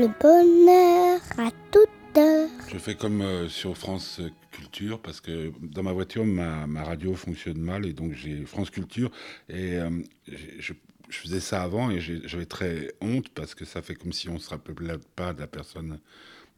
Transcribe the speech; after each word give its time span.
le 0.00 0.08
bonheur 0.18 1.20
à 1.36 1.50
toute 1.70 2.16
heure. 2.16 2.48
Je 2.72 2.78
fais 2.78 2.94
comme 2.94 3.20
euh, 3.20 3.48
sur 3.50 3.76
France 3.76 4.20
Culture 4.50 4.98
parce 5.00 5.20
que 5.20 5.52
dans 5.60 5.82
ma 5.82 5.92
voiture, 5.92 6.24
ma, 6.24 6.66
ma 6.66 6.84
radio 6.84 7.14
fonctionne 7.14 7.58
mal 7.58 7.84
et 7.84 7.92
donc 7.92 8.14
j'ai 8.14 8.46
France 8.46 8.70
Culture 8.70 9.10
et 9.50 9.76
euh, 9.76 9.90
je, 10.26 10.72
je 11.08 11.18
faisais 11.18 11.40
ça 11.40 11.62
avant 11.62 11.90
et 11.90 12.00
j'avais 12.00 12.46
très 12.46 12.94
honte 13.02 13.28
parce 13.28 13.54
que 13.54 13.66
ça 13.66 13.82
fait 13.82 13.94
comme 13.94 14.12
si 14.12 14.30
on 14.30 14.34
ne 14.34 14.38
se 14.38 14.48
rappelait 14.48 14.96
pas 15.16 15.34
de 15.34 15.40
la 15.40 15.46
personne 15.46 16.00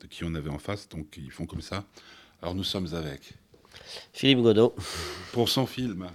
de 0.01 0.07
qui 0.07 0.23
on 0.23 0.35
avait 0.37 0.51
en 0.51 0.59
face, 0.59 0.89
donc 0.89 1.17
ils 1.17 1.33
font 1.33 1.47
comme 1.47 1.63
ça. 1.63 1.85
Alors 2.43 2.55
nous 2.55 2.65
sommes 2.65 2.95
avec. 2.95 3.35
Philippe 4.13 4.43
Godot, 4.43 4.75
Pour 5.33 5.49
son 5.49 5.67
film 5.67 6.07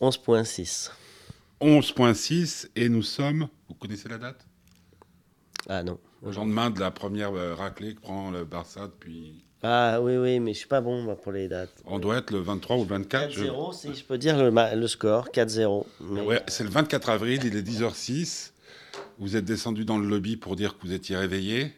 11.6. 0.00 0.90
11.6 1.60 2.68
et 2.76 2.88
nous 2.88 3.02
sommes, 3.02 3.48
vous 3.68 3.74
connaissez 3.74 4.08
la 4.08 4.16
date? 4.16 4.46
Ah 5.68 5.82
non. 5.82 5.98
Au 6.22 6.30
lendemain 6.30 6.70
de 6.70 6.80
la 6.80 6.90
première 6.90 7.32
euh, 7.34 7.54
raclée 7.54 7.94
que 7.94 8.00
prend 8.00 8.30
le 8.30 8.44
Barça 8.44 8.86
depuis... 8.86 9.42
Ah 9.62 10.00
oui, 10.00 10.16
oui, 10.16 10.40
mais 10.40 10.54
je 10.54 10.58
suis 10.60 10.68
pas 10.68 10.80
bon 10.80 11.02
moi, 11.02 11.16
pour 11.16 11.32
les 11.32 11.46
dates. 11.48 11.82
On 11.84 11.98
doit 11.98 12.16
être 12.18 12.30
le 12.30 12.38
23 12.40 12.76
ou 12.76 12.80
le 12.82 12.86
24. 12.88 13.30
je- 13.30 13.44
4-0, 13.44 13.74
si 13.74 13.94
je 13.94 14.04
peux 14.04 14.16
dire 14.16 14.36
le, 14.42 14.86
score, 14.86 15.28
4-0. 15.28 15.84
Mais- 16.00 16.20
Ouais, 16.22 16.42
c'est 16.48 16.64
le 16.64 16.70
24 16.70 17.10
avril, 17.10 17.40
il 17.44 17.54
est 17.56 17.62
10h06. 17.62 18.52
Vous 19.18 19.36
êtes 19.36 19.44
descendu 19.44 19.84
dans 19.84 19.98
le 19.98 20.06
lobby 20.08 20.36
pour 20.38 20.56
dire 20.56 20.78
que 20.78 20.86
vous 20.86 20.92
étiez 20.94 21.16
réveillé. 21.16 21.74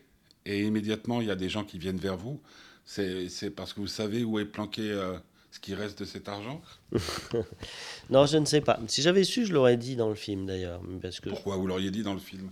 Et 0.47 0.63
immédiatement, 0.63 1.21
il 1.21 1.27
y 1.27 1.31
a 1.31 1.37
des 1.37 1.49
gens 1.49 1.65
qui 1.65 1.79
viennent 1.79 1.99
vers 1.99 2.17
vous. 2.17 2.41
C'est 2.85 3.29
c'est 3.29 3.51
parce 3.51 3.73
que 3.73 3.81
vous 3.81 3.87
savez 3.89 4.23
où 4.25 4.39
est 4.39 4.45
planqué 4.45 4.83
euh, 4.83 5.15
ce 5.51 5.59
qui 5.61 5.75
reste 5.75 6.01
de 6.01 6.05
cet 6.05 6.29
argent 6.29 6.61
Non, 8.11 8.27
je 8.27 8.39
ne 8.39 8.45
sais 8.45 8.61
pas. 8.61 8.79
Si 8.89 9.03
j'avais 9.03 9.25
su, 9.25 9.47
je 9.47 9.53
l'aurais 9.53 9.77
dit 9.77 9.97
dans 9.97 10.09
le 10.09 10.15
film 10.15 10.47
d'ailleurs. 10.47 10.81
Parce 11.01 11.21
que 11.21 11.31
Pourquoi 11.31 11.57
Vous 11.57 11.67
l'auriez 11.67 11.91
dit 11.91 12.03
dans 12.03 12.15
le 12.15 12.21
film? 12.21 12.51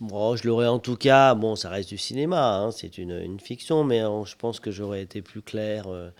Bon, 0.00 0.36
je 0.36 0.46
l'aurais 0.46 0.66
en 0.66 0.78
tout 0.78 0.96
cas, 0.96 1.34
bon, 1.34 1.56
ça 1.56 1.70
reste 1.70 1.88
du 1.88 1.96
cinéma, 1.98 2.56
hein, 2.58 2.70
c'est 2.70 2.98
une, 2.98 3.12
une 3.12 3.40
fiction, 3.40 3.82
mais 3.82 4.02
euh, 4.02 4.24
je 4.26 4.36
pense 4.36 4.60
que 4.60 4.70
j'aurais 4.70 5.00
été 5.02 5.22
plus 5.22 5.40
clair, 5.40 5.86
euh, 5.88 6.10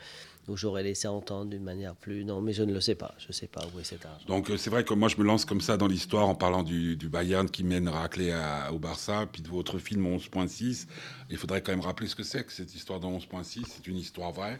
ou 0.48 0.56
j'aurais 0.56 0.82
laissé 0.82 1.08
entendre 1.08 1.50
d'une 1.50 1.62
manière 1.62 1.94
plus... 1.94 2.24
Non, 2.24 2.40
mais 2.40 2.54
je 2.54 2.62
ne 2.62 2.72
le 2.72 2.80
sais 2.80 2.94
pas, 2.94 3.14
je 3.18 3.26
ne 3.28 3.32
sais 3.34 3.48
pas 3.48 3.60
où 3.74 3.78
est 3.78 3.84
cet 3.84 4.06
argent. 4.06 4.24
Donc 4.28 4.48
euh, 4.48 4.56
c'est 4.56 4.70
vrai 4.70 4.82
que 4.82 4.94
moi, 4.94 5.08
je 5.10 5.16
me 5.18 5.24
lance 5.24 5.44
comme 5.44 5.60
ça 5.60 5.76
dans 5.76 5.88
l'histoire 5.88 6.26
en 6.26 6.34
parlant 6.34 6.62
du, 6.62 6.96
du 6.96 7.10
Bayern 7.10 7.50
qui 7.50 7.64
mène 7.64 7.88
raclée 7.88 8.32
à- 8.32 8.72
au 8.72 8.78
Barça, 8.78 9.26
puis 9.30 9.42
de 9.42 9.48
votre 9.48 9.78
film 9.78 10.06
11.6. 10.06 10.86
Il 11.28 11.36
faudrait 11.36 11.60
quand 11.60 11.72
même 11.72 11.80
rappeler 11.80 12.06
ce 12.08 12.16
que 12.16 12.22
c'est 12.22 12.44
que 12.44 12.52
cette 12.52 12.74
histoire 12.74 12.98
de 13.00 13.06
11.6. 13.06 13.64
C'est 13.68 13.86
une 13.88 13.98
histoire 13.98 14.32
vraie. 14.32 14.58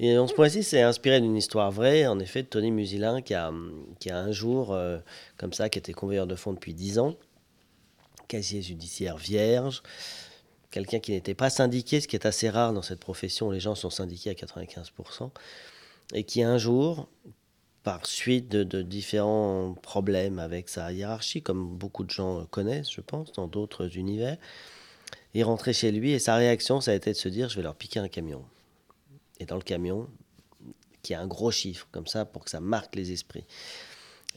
Et 0.00 0.14
11.6 0.14 0.62
c'est 0.64 0.82
inspiré 0.82 1.20
d'une 1.20 1.36
histoire 1.36 1.70
vraie, 1.72 2.06
en 2.06 2.18
effet, 2.18 2.42
de 2.42 2.48
Tony 2.48 2.70
Musilin, 2.70 3.22
qui 3.22 3.32
a, 3.34 3.50
qui 4.00 4.10
a 4.10 4.18
un 4.18 4.32
jour, 4.32 4.72
euh, 4.74 4.98
comme 5.38 5.52
ça, 5.54 5.68
qui 5.70 5.78
était 5.78 5.92
convoyeur 5.94 6.26
de 6.26 6.34
fonds 6.36 6.52
depuis 6.52 6.74
10 6.74 6.98
ans, 6.98 7.16
casier 8.28 8.62
judiciaire 8.62 9.16
vierge, 9.16 9.82
quelqu'un 10.70 11.00
qui 11.00 11.12
n'était 11.12 11.34
pas 11.34 11.50
syndiqué, 11.50 12.00
ce 12.00 12.08
qui 12.08 12.16
est 12.16 12.26
assez 12.26 12.50
rare 12.50 12.72
dans 12.72 12.82
cette 12.82 13.00
profession, 13.00 13.50
les 13.50 13.60
gens 13.60 13.74
sont 13.74 13.90
syndiqués 13.90 14.30
à 14.30 14.34
95%, 14.34 15.30
et 16.14 16.24
qui 16.24 16.42
un 16.42 16.58
jour, 16.58 17.08
par 17.82 18.06
suite 18.06 18.48
de, 18.48 18.64
de 18.64 18.82
différents 18.82 19.74
problèmes 19.82 20.38
avec 20.38 20.68
sa 20.68 20.92
hiérarchie, 20.92 21.42
comme 21.42 21.76
beaucoup 21.76 22.04
de 22.04 22.10
gens 22.10 22.44
connaissent, 22.46 22.90
je 22.90 23.00
pense, 23.00 23.32
dans 23.32 23.46
d'autres 23.46 23.96
univers, 23.96 24.36
est 25.34 25.42
rentré 25.42 25.72
chez 25.72 25.90
lui, 25.90 26.12
et 26.12 26.18
sa 26.18 26.36
réaction, 26.36 26.80
ça 26.80 26.90
a 26.90 26.94
été 26.94 27.10
de 27.12 27.16
se 27.16 27.28
dire, 27.28 27.48
je 27.48 27.56
vais 27.56 27.62
leur 27.62 27.74
piquer 27.74 28.00
un 28.00 28.08
camion 28.08 28.44
et 29.40 29.46
dans 29.46 29.56
le 29.56 29.62
camion, 29.62 30.08
qui 31.02 31.14
a 31.14 31.20
un 31.20 31.26
gros 31.26 31.50
chiffre, 31.50 31.86
comme 31.92 32.06
ça, 32.06 32.24
pour 32.24 32.44
que 32.44 32.50
ça 32.50 32.60
marque 32.60 32.96
les 32.96 33.12
esprits. 33.12 33.44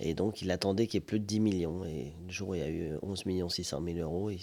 Et 0.03 0.13
donc, 0.13 0.41
il 0.41 0.49
attendait 0.51 0.87
qu'il 0.87 0.95
y 0.95 1.03
ait 1.03 1.05
plus 1.05 1.19
de 1.19 1.25
10 1.25 1.39
millions. 1.39 1.85
Et 1.85 2.13
le 2.25 2.31
jour 2.31 2.49
où 2.49 2.55
il 2.55 2.59
y 2.59 2.63
a 2.63 2.69
eu 2.69 2.91
11 3.03 3.23
600 3.49 3.81
000 3.85 3.99
euros, 3.99 4.29
il, 4.31 4.39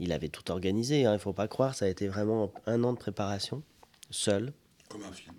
il 0.00 0.12
avait 0.12 0.28
tout 0.28 0.50
organisé. 0.50 1.04
hein, 1.04 1.10
il 1.10 1.14
ne 1.14 1.18
faut 1.18 1.32
pas 1.34 1.48
croire, 1.48 1.74
ça 1.74 1.84
a 1.84 1.88
été 1.88 2.08
vraiment 2.08 2.52
un 2.66 2.82
an 2.84 2.92
de 2.92 2.98
préparation, 2.98 3.62
seul, 4.10 4.52
Comme 4.88 5.04
un 5.04 5.12
film. 5.12 5.34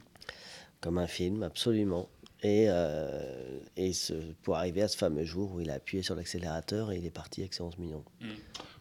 comme 0.82 0.98
un 0.98 1.08
film, 1.08 1.44
absolument. 1.44 2.10
Et, 2.44 2.66
euh, 2.68 3.60
et 3.78 3.94
ce- 3.94 4.14
pour 4.44 4.58
arriver 4.58 4.82
à 4.82 4.88
ce 4.88 4.98
fameux 4.98 5.24
jour 5.24 5.54
où 5.54 5.62
il 5.62 5.70
a 5.70 5.76
appuyé 5.76 6.04
sur 6.04 6.14
l'accélérateur 6.16 6.92
et 6.92 6.98
il 6.98 7.06
est 7.06 7.10
parti 7.12 7.42
avec 7.42 7.54
ses 7.54 7.64
11 7.64 7.78
millions. 7.78 8.04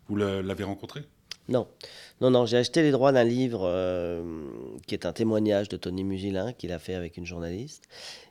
Vous 0.08 0.16
le- 0.16 0.40
l'avez 0.40 0.64
rencontré? 0.64 1.02
Non, 1.48 1.66
non, 2.20 2.30
non, 2.30 2.44
j'ai 2.46 2.56
acheté 2.56 2.82
les 2.82 2.90
droits 2.90 3.12
d'un 3.12 3.24
livre 3.24 3.62
euh, 3.64 4.22
qui 4.86 4.94
est 4.94 5.06
un 5.06 5.12
témoignage 5.12 5.68
de 5.68 5.76
Tony 5.76 6.02
Musilin 6.04 6.52
qu'il 6.52 6.72
a 6.72 6.78
fait 6.78 6.94
avec 6.94 7.16
une 7.16 7.24
journaliste 7.26 7.84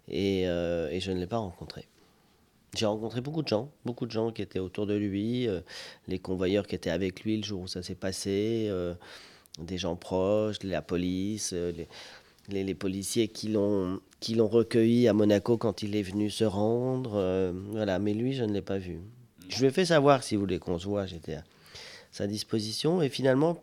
et, 0.08 0.44
euh, 0.48 0.90
et 0.92 1.00
je 1.00 1.12
ne 1.12 1.20
l'ai 1.20 1.28
pas 1.28 1.38
rencontré. 1.38 1.88
J'ai 2.74 2.86
rencontré 2.86 3.20
beaucoup 3.20 3.42
de 3.42 3.50
gens, 3.50 3.70
beaucoup 3.84 4.06
de 4.06 4.12
gens 4.12 4.32
qui 4.32 4.42
étaient 4.42 4.60
autour 4.60 4.88
de 4.88 4.94
lui, 4.94 5.46
euh, 5.48 5.60
les 6.08 6.20
convoyeurs 6.20 6.66
qui 6.66 6.76
étaient 6.76 6.90
avec 6.90 7.24
lui 7.24 7.36
le 7.36 7.44
jour 7.44 7.62
où 7.62 7.68
ça 7.68 7.84
s'est 7.84 7.96
passé, 7.96 8.68
euh, 8.70 8.94
des 9.60 9.78
gens 9.78 9.98
proches, 9.98 10.64
la 10.64 10.82
police, 10.82 11.52
euh, 11.54 11.74
les, 12.48 12.64
les, 12.64 12.74
policiers 12.74 13.28
qui 13.28 13.50
l'ont 13.50 14.00
recueilli 14.48 15.10
à 15.10 15.14
Monaco 15.14 15.58
quand 15.58 15.84
il 15.84 15.98
est 15.98 16.02
venu 16.02 16.30
se 16.30 16.46
rendre. 16.46 17.54
voilà, 17.72 18.00
mais 18.00 18.14
lui, 18.14 18.34
je 18.34 18.44
ne 18.46 18.54
l'ai 18.54 18.62
pas 18.62 18.78
vu. 18.78 19.00
Je 19.50 19.60
lui 19.60 19.68
ai 19.68 19.72
fait 19.72 19.86
savoir 19.86 20.24
si 20.24 20.36
vous 20.36 20.42
voulez 20.42 20.60
qu'on 20.60 20.80
se 20.80 20.88
voit, 20.88 21.06
j'étais 21.06 21.36
à 21.36 21.44
sa 22.12 22.26
disposition. 22.26 23.02
Et 23.02 23.10
finalement, 23.10 23.62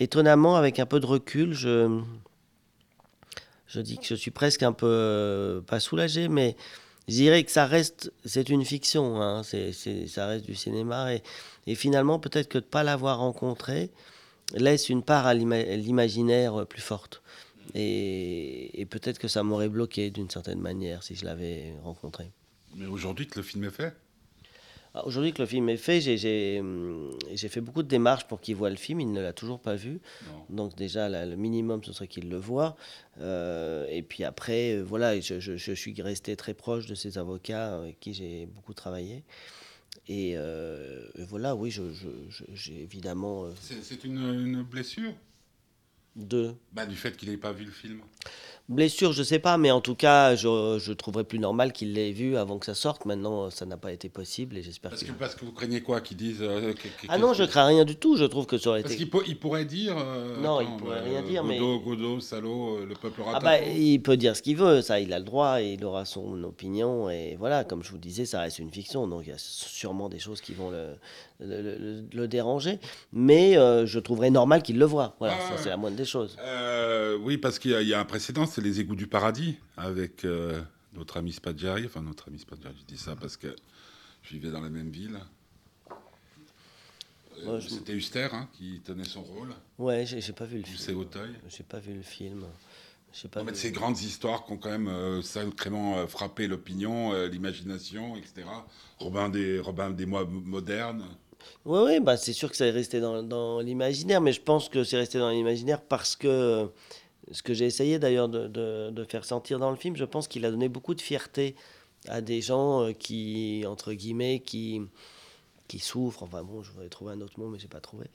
étonnamment, 0.00 0.56
avec 0.56 0.80
un 0.80 0.86
peu 0.86 0.98
de 0.98 1.06
recul, 1.06 1.54
je, 1.54 2.02
je 3.68 3.80
dis 3.80 3.98
que 3.98 4.06
je 4.06 4.14
suis 4.16 4.32
presque 4.32 4.64
un 4.64 4.72
peu, 4.72 5.62
pas 5.68 5.78
soulagé, 5.78 6.28
mais 6.28 6.56
je 7.12 7.16
dirais 7.18 7.44
que 7.44 7.50
ça 7.50 7.66
reste, 7.66 8.10
c'est 8.24 8.48
une 8.48 8.64
fiction, 8.64 9.20
hein, 9.20 9.42
c'est, 9.42 9.72
ça 10.08 10.26
reste 10.26 10.46
du 10.46 10.54
cinéma. 10.54 11.10
Et, 11.66 11.74
finalement, 11.74 12.18
peut-être 12.18 12.48
que 12.48 12.56
de 12.56 12.64
ne 12.64 12.70
pas 12.70 12.82
l'avoir 12.82 13.18
rencontré 13.18 13.90
laisse 14.54 14.88
une 14.88 15.02
part 15.02 15.26
à 15.26 15.34
l'ima- 15.34 15.62
l'imaginaire 15.62 16.66
plus 16.66 16.80
forte. 16.80 17.22
Et, 17.74 18.80
et 18.80 18.86
peut-être 18.86 19.18
que 19.18 19.28
ça 19.28 19.42
m'aurait 19.42 19.68
bloqué 19.68 20.10
d'une 20.10 20.30
certaine 20.30 20.60
manière 20.60 21.02
si 21.02 21.14
je 21.14 21.26
l'avais 21.26 21.74
rencontré. 21.84 22.30
Mais 22.76 22.86
aujourd'hui 22.86 23.26
que 23.26 23.38
le 23.38 23.42
film 23.42 23.64
est 23.64 23.70
fait, 23.70 23.94
Aujourd'hui 25.04 25.32
que 25.32 25.40
le 25.40 25.46
film 25.46 25.68
est 25.70 25.78
fait, 25.78 26.00
j'ai- 26.02 26.60
hum, 26.60 27.10
j'ai 27.32 27.48
fait 27.48 27.62
beaucoup 27.62 27.82
de 27.82 27.88
démarches 27.88 28.24
pour 28.24 28.40
qu'il 28.40 28.56
voit 28.56 28.68
le 28.68 28.76
film. 28.76 29.00
Il 29.00 29.10
ne 29.12 29.22
l'a 29.22 29.32
toujours 29.32 29.58
pas 29.58 29.74
vu. 29.74 30.00
Non. 30.50 30.56
Donc 30.56 30.76
déjà, 30.76 31.08
là, 31.08 31.24
le 31.24 31.34
minimum, 31.36 31.82
ce 31.82 31.92
serait 31.94 32.08
qu'il 32.08 32.28
le 32.28 32.36
voit. 32.36 32.76
Euh, 33.20 33.86
et 33.88 34.02
puis 34.02 34.22
après, 34.24 34.76
euh, 34.76 34.82
voilà, 34.82 35.18
je, 35.18 35.40
je- 35.40 35.56
je 35.56 35.72
suis 35.72 36.00
resté 36.02 36.36
très 36.36 36.52
proche 36.54 36.86
de 36.86 36.94
ces 36.94 37.16
avocats 37.16 37.78
avec 37.78 38.00
qui 38.00 38.12
j'ai 38.12 38.44
beaucoup 38.46 38.74
travaillé. 38.74 39.22
Et 40.08 40.32
euh, 40.36 41.06
voilà, 41.16 41.54
oui, 41.54 41.70
j'ai 41.70 42.82
évidemment 42.82 43.44
euh, 43.46 43.50
c'est 43.60 44.04
une, 44.04 44.18
une 44.18 44.62
blessure? 44.62 45.12
Deux 46.16 46.54
bah, 46.72 46.84
Du 46.84 46.96
fait 46.96 47.16
qu'il 47.16 47.30
n'ait 47.30 47.38
pas 47.38 47.52
vu 47.52 47.64
le 47.64 47.70
film. 47.70 48.00
Blessures, 48.72 49.12
je 49.12 49.22
sais 49.22 49.38
pas, 49.38 49.56
mais 49.58 49.70
en 49.70 49.80
tout 49.80 49.94
cas, 49.94 50.34
je, 50.34 50.78
je 50.80 50.92
trouverais 50.92 51.24
plus 51.24 51.38
normal 51.38 51.72
qu'il 51.72 51.92
l'ait 51.92 52.10
vu 52.12 52.36
avant 52.36 52.58
que 52.58 52.66
ça 52.66 52.74
sorte. 52.74 53.04
Maintenant, 53.04 53.50
ça 53.50 53.66
n'a 53.66 53.76
pas 53.76 53.92
été 53.92 54.08
possible 54.08 54.56
et 54.56 54.62
j'espère 54.62 54.90
Parce 54.90 55.02
que... 55.02 55.08
que, 55.08 55.12
parce 55.12 55.34
que 55.36 55.44
vous 55.44 55.52
craignez 55.52 55.80
quoi 55.82 56.00
Qu'ils 56.00 56.16
disent. 56.16 56.38
euh, 56.42 56.72
que- 56.72 56.88
Ah 57.08 57.18
non, 57.18 57.32
je 57.34 57.44
crains 57.44 57.66
rien 57.66 57.84
du 57.84 57.96
tout. 57.96 58.16
Je 58.16 58.24
trouve 58.24 58.46
que 58.46 58.58
ça 58.58 58.70
aurait 58.70 58.82
Parce 58.82 58.94
été... 58.94 59.02
qu'il 59.04 59.10
peut- 59.10 59.22
il 59.26 59.38
pourrait 59.38 59.64
dire. 59.64 59.94
euh, 59.98 60.40
Non, 60.40 60.60
il 60.60 60.76
pourrait 60.76 61.00
rien 61.00 61.22
dire, 61.22 61.44
mais- 61.44 61.58
Godot, 61.58 61.80
Godot, 61.80 62.20
salaud, 62.20 62.78
euh, 62.78 62.86
le 62.86 62.94
peuple 62.94 63.20
Ah 63.26 63.32
rata. 63.32 63.44
bah, 63.44 63.58
il 63.60 64.00
peut 64.02 64.16
dire 64.16 64.34
ce 64.36 64.42
qu'il 64.42 64.56
veut, 64.56 64.82
ça, 64.82 64.98
il 65.00 65.12
a 65.12 65.18
le 65.18 65.24
droit, 65.24 65.60
et 65.62 65.74
il 65.74 65.84
aura 65.84 66.04
son 66.04 66.42
opinion, 66.42 67.10
et 67.10 67.36
voilà, 67.38 67.64
comme 67.64 67.82
je 67.82 67.90
vous 67.90 67.98
disais, 67.98 68.24
ça 68.24 68.40
reste 68.40 68.58
une 68.58 68.70
fiction, 68.72 69.06
donc 69.06 69.22
il 69.26 69.30
y 69.30 69.32
a 69.32 69.38
sûrement 69.38 70.08
des 70.08 70.18
choses 70.18 70.40
qui 70.40 70.54
vont 70.54 70.70
le, 70.70 70.94
le, 71.40 71.60
le- 71.60 72.04
le 72.12 72.28
déranger, 72.28 72.78
mais 73.12 73.56
euh, 73.58 73.84
je 73.86 73.98
trouverais 73.98 74.30
normal 74.30 74.62
qu'il 74.62 74.78
le 74.78 74.84
voit, 74.86 75.16
voilà, 75.18 75.34
Ah, 75.38 75.56
ça 75.56 75.62
c'est 75.62 75.68
la 75.68 75.76
moindre 75.76 75.96
des 75.96 76.04
choses. 76.04 76.36
Euh, 76.40 77.18
oui, 77.22 77.36
parce 77.36 77.58
qu'il 77.58 77.72
y, 77.80 77.84
y 77.88 77.94
a 77.94 78.00
un 78.00 78.04
précédent, 78.04 78.46
c'est 78.46 78.61
les 78.62 78.80
égouts 78.80 78.96
du 78.96 79.06
paradis 79.06 79.56
avec 79.76 80.24
euh, 80.24 80.62
notre 80.94 81.16
ami 81.18 81.32
Spadjari. 81.32 81.86
Enfin, 81.86 82.02
notre 82.02 82.28
ami 82.28 82.38
Spadjari, 82.38 82.74
je 82.80 82.84
dis 82.86 82.98
ça 82.98 83.16
parce 83.16 83.36
que 83.36 83.54
je 84.22 84.34
vivais 84.34 84.50
dans 84.50 84.60
la 84.60 84.70
même 84.70 84.90
ville. 84.90 85.18
Euh, 87.44 87.54
Ouais, 87.54 87.60
je- 87.60 87.68
C'était 87.70 87.92
Huster 87.94 88.28
hein, 88.32 88.48
qui 88.52 88.80
tenait 88.84 89.04
son 89.04 89.22
rôle, 89.22 89.54
Ouais, 89.78 90.04
j'ai 90.06 90.32
pas 90.32 90.44
vu 90.44 90.58
le 90.58 90.64
film, 90.64 90.98
Auteuil. 90.98 91.30
j'ai 91.48 91.64
pas 91.64 91.78
vu 91.80 91.94
le 91.94 92.02
film, 92.02 92.44
pas 93.30 93.40
fait, 93.44 93.50
vu- 93.50 93.56
ces 93.56 93.72
grandes 93.72 93.98
histoires 94.00 94.44
qui 94.44 94.52
ont 94.52 94.58
quand 94.58 94.70
même 94.70 94.86
euh, 94.88 95.22
sacrément 95.22 95.98
euh, 95.98 96.06
frappé 96.06 96.46
l'opinion, 96.46 97.12
l'imagination, 97.26 98.16
etc. 98.16 98.44
Robin 98.98 99.28
des, 99.28 99.58
Robin 99.58 99.90
des 99.90 100.06
mois 100.06 100.24
modernes. 100.26 101.04
Oui, 101.64 101.80
oui, 101.84 102.00
bah 102.00 102.16
c'est 102.16 102.32
sûr 102.32 102.48
que 102.50 102.56
ça 102.56 102.66
est 102.66 102.70
resté 102.70 103.00
dans, 103.00 103.22
dans 103.24 103.58
l'imaginaire, 103.60 104.20
mais 104.20 104.32
je 104.32 104.40
pense 104.40 104.68
que 104.68 104.84
c'est 104.84 104.96
resté 104.98 105.18
dans 105.18 105.30
l'imaginaire 105.30 105.80
parce 105.80 106.14
que 106.14 106.68
ce 107.30 107.42
que 107.42 107.54
j'ai 107.54 107.66
essayé 107.66 107.98
d'ailleurs 107.98 108.28
de, 108.28 108.48
de- 108.48 109.04
faire 109.04 109.24
sentir 109.24 109.58
dans 109.58 109.70
le 109.70 109.76
film, 109.76 109.96
je 109.96 110.04
pense 110.04 110.28
qu'il 110.28 110.44
a 110.44 110.50
donné 110.50 110.68
beaucoup 110.68 110.94
de 110.94 111.00
fierté 111.00 111.54
à 112.08 112.20
des 112.20 112.40
gens 112.40 112.82
euh, 112.82 112.92
qui, 112.92 113.64
entre 113.66 113.92
guillemets, 113.92 114.40
qui, 114.40 114.80
qui 115.68 115.78
souffrent, 115.78 116.22
enfin 116.24 116.42
bon, 116.42 116.62
je 116.62 116.70
voudrais 116.72 116.88
trouver 116.88 117.12
un 117.12 117.20
autre 117.20 117.38
mot, 117.38 117.48
mais 117.48 117.58
j'ai 117.58 117.68
pas 117.68 117.80
trouvé, 117.80 118.06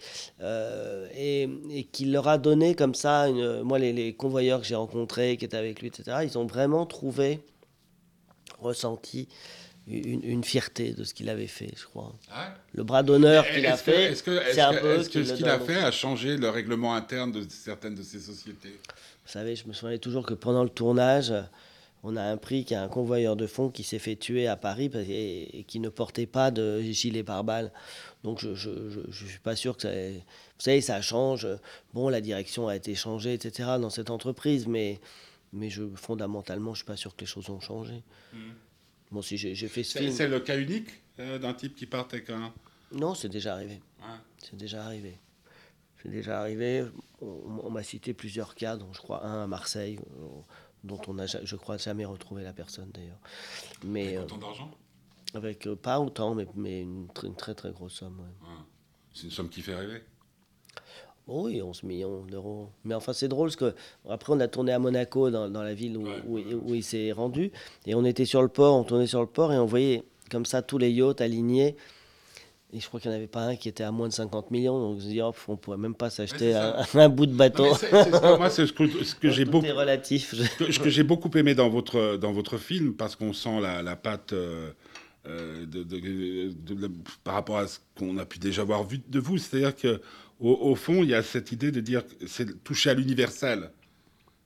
euh, 0.42 1.08
et, 1.16 1.50
et 1.70 1.84
qu'il 1.86 2.12
leur 2.12 2.28
a 2.28 2.38
donné 2.38 2.76
comme 2.76 2.96
ça, 2.96 3.30
une, 3.30 3.62
moi 3.62 3.80
les, 3.80 3.94
les 3.94 4.14
convoyeurs 4.14 4.62
que 4.62 4.68
j'ai 4.68 4.76
rencontrés, 4.76 5.38
qui 5.38 5.46
étaient 5.46 5.58
avec 5.58 5.82
lui, 5.82 5.88
etc., 5.88 6.18
ils 6.24 6.38
ont 6.38 6.46
vraiment 6.46 6.86
trouvé, 6.86 7.40
ressenti 8.60 9.28
une, 9.90 10.24
une 10.24 10.44
fierté 10.44 10.92
de 10.94 11.04
ce 11.04 11.14
qu'il 11.14 11.30
avait 11.30 11.48
fait, 11.48 11.72
je 11.78 11.86
crois. 11.86 12.14
Ah 12.32 12.54
Le 12.74 12.84
bras 12.84 13.04
d'honneur 13.04 13.46
qu'il 13.50 13.66
a 13.66 13.78
fait, 13.78 14.12
est-ce 14.12 14.24
que, 14.24 14.32
qu'il 15.10 15.26
ce 15.26 15.34
qu'il 15.34 15.48
a 15.48 15.60
fait 15.60 15.78
a 15.78 15.92
changé 15.92 16.38
le 16.38 16.50
règlement 16.50 16.94
interne 16.96 17.32
de 17.32 17.44
certaines 17.50 17.96
de 17.96 18.04
ces 18.04 18.20
sociétés 18.20 18.80
Vous 19.26 19.32
savez, 19.32 19.56
je 19.56 19.66
me 19.68 19.74
souviens 19.74 19.98
toujours 19.98 20.26
que 20.26 20.34
pendant 20.34 20.64
le 20.64 20.70
tournage, 20.70 21.34
on 22.04 22.16
a 22.16 22.24
appris 22.26 22.64
qu'il 22.64 22.76
y 22.76 22.78
a 22.80 22.84
un 22.84 22.88
convoyeur 22.90 23.36
de 23.36 23.48
fonds 23.48 23.70
qui 23.70 23.84
s'est 23.84 24.00
fait 24.00 24.16
tuer 24.16 24.48
à 24.48 24.56
Paris 24.56 24.92
et, 24.96 25.60
et 25.60 25.64
qui 25.64 25.80
ne 25.80 25.90
portait 25.90 26.28
pas 26.28 26.52
de 26.52 26.82
gilet 26.82 27.24
pare-balles. 27.24 27.72
Donc 28.24 28.40
je 28.40 28.50
ne 28.50 28.56
je, 28.56 28.70
je- 28.90 29.00
je 29.12 29.26
suis 29.26 29.40
pas 29.40 29.56
sûr 29.56 29.76
que 29.78 29.84
ça... 29.84 29.90
Vous 29.92 30.64
savez, 30.64 30.82
ça 30.82 31.02
change. 31.02 31.48
Bon, 31.94 32.10
la 32.10 32.20
direction 32.22 32.68
a 32.68 32.76
été 32.76 32.94
changée, 32.96 33.34
etc. 33.34 33.70
dans 33.80 33.90
cette 33.90 34.10
entreprise, 34.10 34.68
mais, 34.68 35.00
mais 35.54 35.70
je, 35.70 35.84
fondamentalement, 35.96 36.74
je 36.74 36.80
suis 36.80 36.86
pas 36.86 36.98
sûr 36.98 37.16
que 37.16 37.22
les 37.22 37.28
choses 37.28 37.50
ont 37.50 37.60
changé. 37.60 38.02
Bon, 38.34 38.40
si 39.22 39.38
j'ai 39.38 39.56
j'ai 39.56 39.68
fait 39.68 39.84
ce 39.84 39.94
C'est 39.94 40.00
film... 40.00 40.12
c'est 40.12 40.28
le 40.28 40.40
cas 40.40 40.58
unique 40.58 40.90
euh, 41.20 41.40
d'un 41.40 41.54
type 41.54 41.76
qui 41.76 41.86
part 41.86 42.08
avec 42.12 42.30
un. 42.30 42.54
Non, 42.92 43.14
c'est 43.16 43.30
déjà 43.30 43.54
arrivé. 43.54 43.82
Ouais. 44.00 44.06
C'est 44.38 44.56
déjà 44.58 44.86
arrivé. 44.86 45.18
C'est 46.02 46.10
déjà 46.10 46.40
arrivé. 46.42 46.86
On, 47.22 47.62
on 47.64 47.70
m'a 47.70 47.84
cité 47.84 48.14
plusieurs 48.14 48.56
cas, 48.56 48.78
dont 48.78 48.94
je 48.94 49.00
crois 49.00 49.26
un 49.26 49.44
à 49.44 49.48
Marseille, 49.48 50.00
euh, 50.20 50.28
dont 50.84 51.02
on 51.08 51.26
ja- 51.26 51.44
je 51.44 51.56
crois, 51.56 51.78
jamais 51.78 52.06
retrouvé 52.06 52.44
la 52.44 52.54
personne 52.54 52.90
d'ailleurs. 52.94 53.20
Mais 53.84 54.16
Avec 54.16 54.18
euh, 54.18 54.24
autant 54.24 54.38
d'argent? 54.38 54.72
avec 55.34 55.68
pas 55.82 56.00
autant, 56.00 56.36
mais, 56.36 56.48
mais 56.56 56.82
une, 56.84 57.08
tr- 57.08 57.26
une 57.26 57.36
très 57.36 57.56
très 57.56 57.72
grosse 57.72 57.94
somme. 57.96 58.20
ouais. 58.20 58.48
Ouais. 58.50 58.56
C'est 59.14 59.24
une 59.24 59.32
somme 59.32 59.50
qui 59.50 59.62
fait 59.62 59.76
rêver. 59.76 60.04
Oh 61.30 61.44
oui, 61.46 61.62
11 61.62 61.84
millions 61.84 62.24
d'euros. 62.26 62.70
Mais 62.86 62.96
enfin, 62.96 63.12
c'est 63.14 63.28
drôle 63.28 63.50
parce 63.50 63.58
que 63.58 63.76
après, 64.10 64.32
on 64.34 64.40
a 64.40 64.48
tourné 64.48 64.72
à 64.72 64.80
Monaco, 64.80 65.30
dans, 65.30 65.50
dans 65.50 65.62
la 65.64 65.74
ville 65.74 65.98
où, 65.98 66.04
Ouais. 66.06 66.22
où, 66.54 66.72
où 66.72 66.74
il 66.76 66.84
s'est 66.84 67.12
rendu. 67.12 67.52
Et 67.86 67.96
on 67.96 68.06
était 68.06 68.26
sur 68.26 68.42
le 68.42 68.48
port, 68.48 68.76
on 68.76 68.84
tournait 68.84 69.08
sur 69.08 69.20
le 69.20 69.28
port 69.28 69.52
et 69.52 69.58
on 69.58 69.66
voyait 69.66 70.04
comme 70.32 70.46
ça 70.46 70.62
tous 70.62 70.78
les 70.78 70.90
yachts 70.92 71.20
alignés. 71.22 71.76
Et 72.74 72.80
je 72.82 72.88
crois 72.88 73.00
qu'il 73.00 73.10
n'y 73.12 73.16
en 73.16 73.20
avait 73.20 73.28
pas 73.28 73.44
un 73.44 73.56
qui 73.56 73.70
était 73.70 73.84
à 73.86 73.92
moins 73.92 74.08
de 74.10 74.14
50 74.14 74.52
millions. 74.52 74.78
Donc, 74.78 75.00
je 75.00 75.06
me 75.06 75.10
dis, 75.12 75.22
oh, 75.22 75.34
on 75.48 75.56
pourrait 75.56 75.78
même 75.78 75.96
pas 75.96 76.10
s'acheter 76.10 76.54
un, 76.54 76.76
un 76.96 77.10
bout 77.10 77.26
de 77.26 77.32
Non, 77.32 77.38
bateau. 77.38 77.66
moi, 78.38 78.50
c'est 78.50 78.66
ce 78.68 78.74
que, 78.74 78.88
ce 79.04 79.16
que 79.16 79.30
j'ai 79.32 79.46
beaucoup. 79.46 79.66
relatif. 79.68 80.34
ce 80.36 80.80
que 80.80 80.90
j'ai 80.90 81.04
beaucoup 81.04 81.30
aimé 81.38 81.56
dans 81.56 81.70
votre, 81.70 82.18
dans 82.18 82.34
votre 82.34 82.58
film, 82.58 82.94
parce 82.94 83.16
qu'on 83.16 83.32
sent 83.34 83.62
la, 83.62 83.82
la 83.82 83.96
patte 83.96 84.34
euh, 84.34 84.72
euh, 85.28 85.66
de, 85.66 85.84
de- 85.84 86.00
de- 86.54 86.88
de- 86.88 86.92
par 87.24 87.36
rapport 87.36 87.58
à 87.58 87.68
ce 87.68 87.80
qu'on 87.98 88.18
a 88.18 88.26
pu 88.26 88.38
déjà 88.40 88.64
voir 88.66 88.84
vu 88.86 89.02
de 89.08 89.20
vous. 89.20 89.38
C'est-à-dire 89.38 89.74
que 89.76 90.02
au, 90.40 90.52
au 90.54 90.76
fond, 90.76 91.04
il 91.04 91.10
y 91.10 91.16
a 91.16 91.24
cette 91.24 91.52
idée 91.52 91.72
de 91.72 91.80
dire 91.82 92.04
c'est 92.28 92.64
toucher 92.64 92.90
à 92.92 92.94
l'universel. 92.94 93.72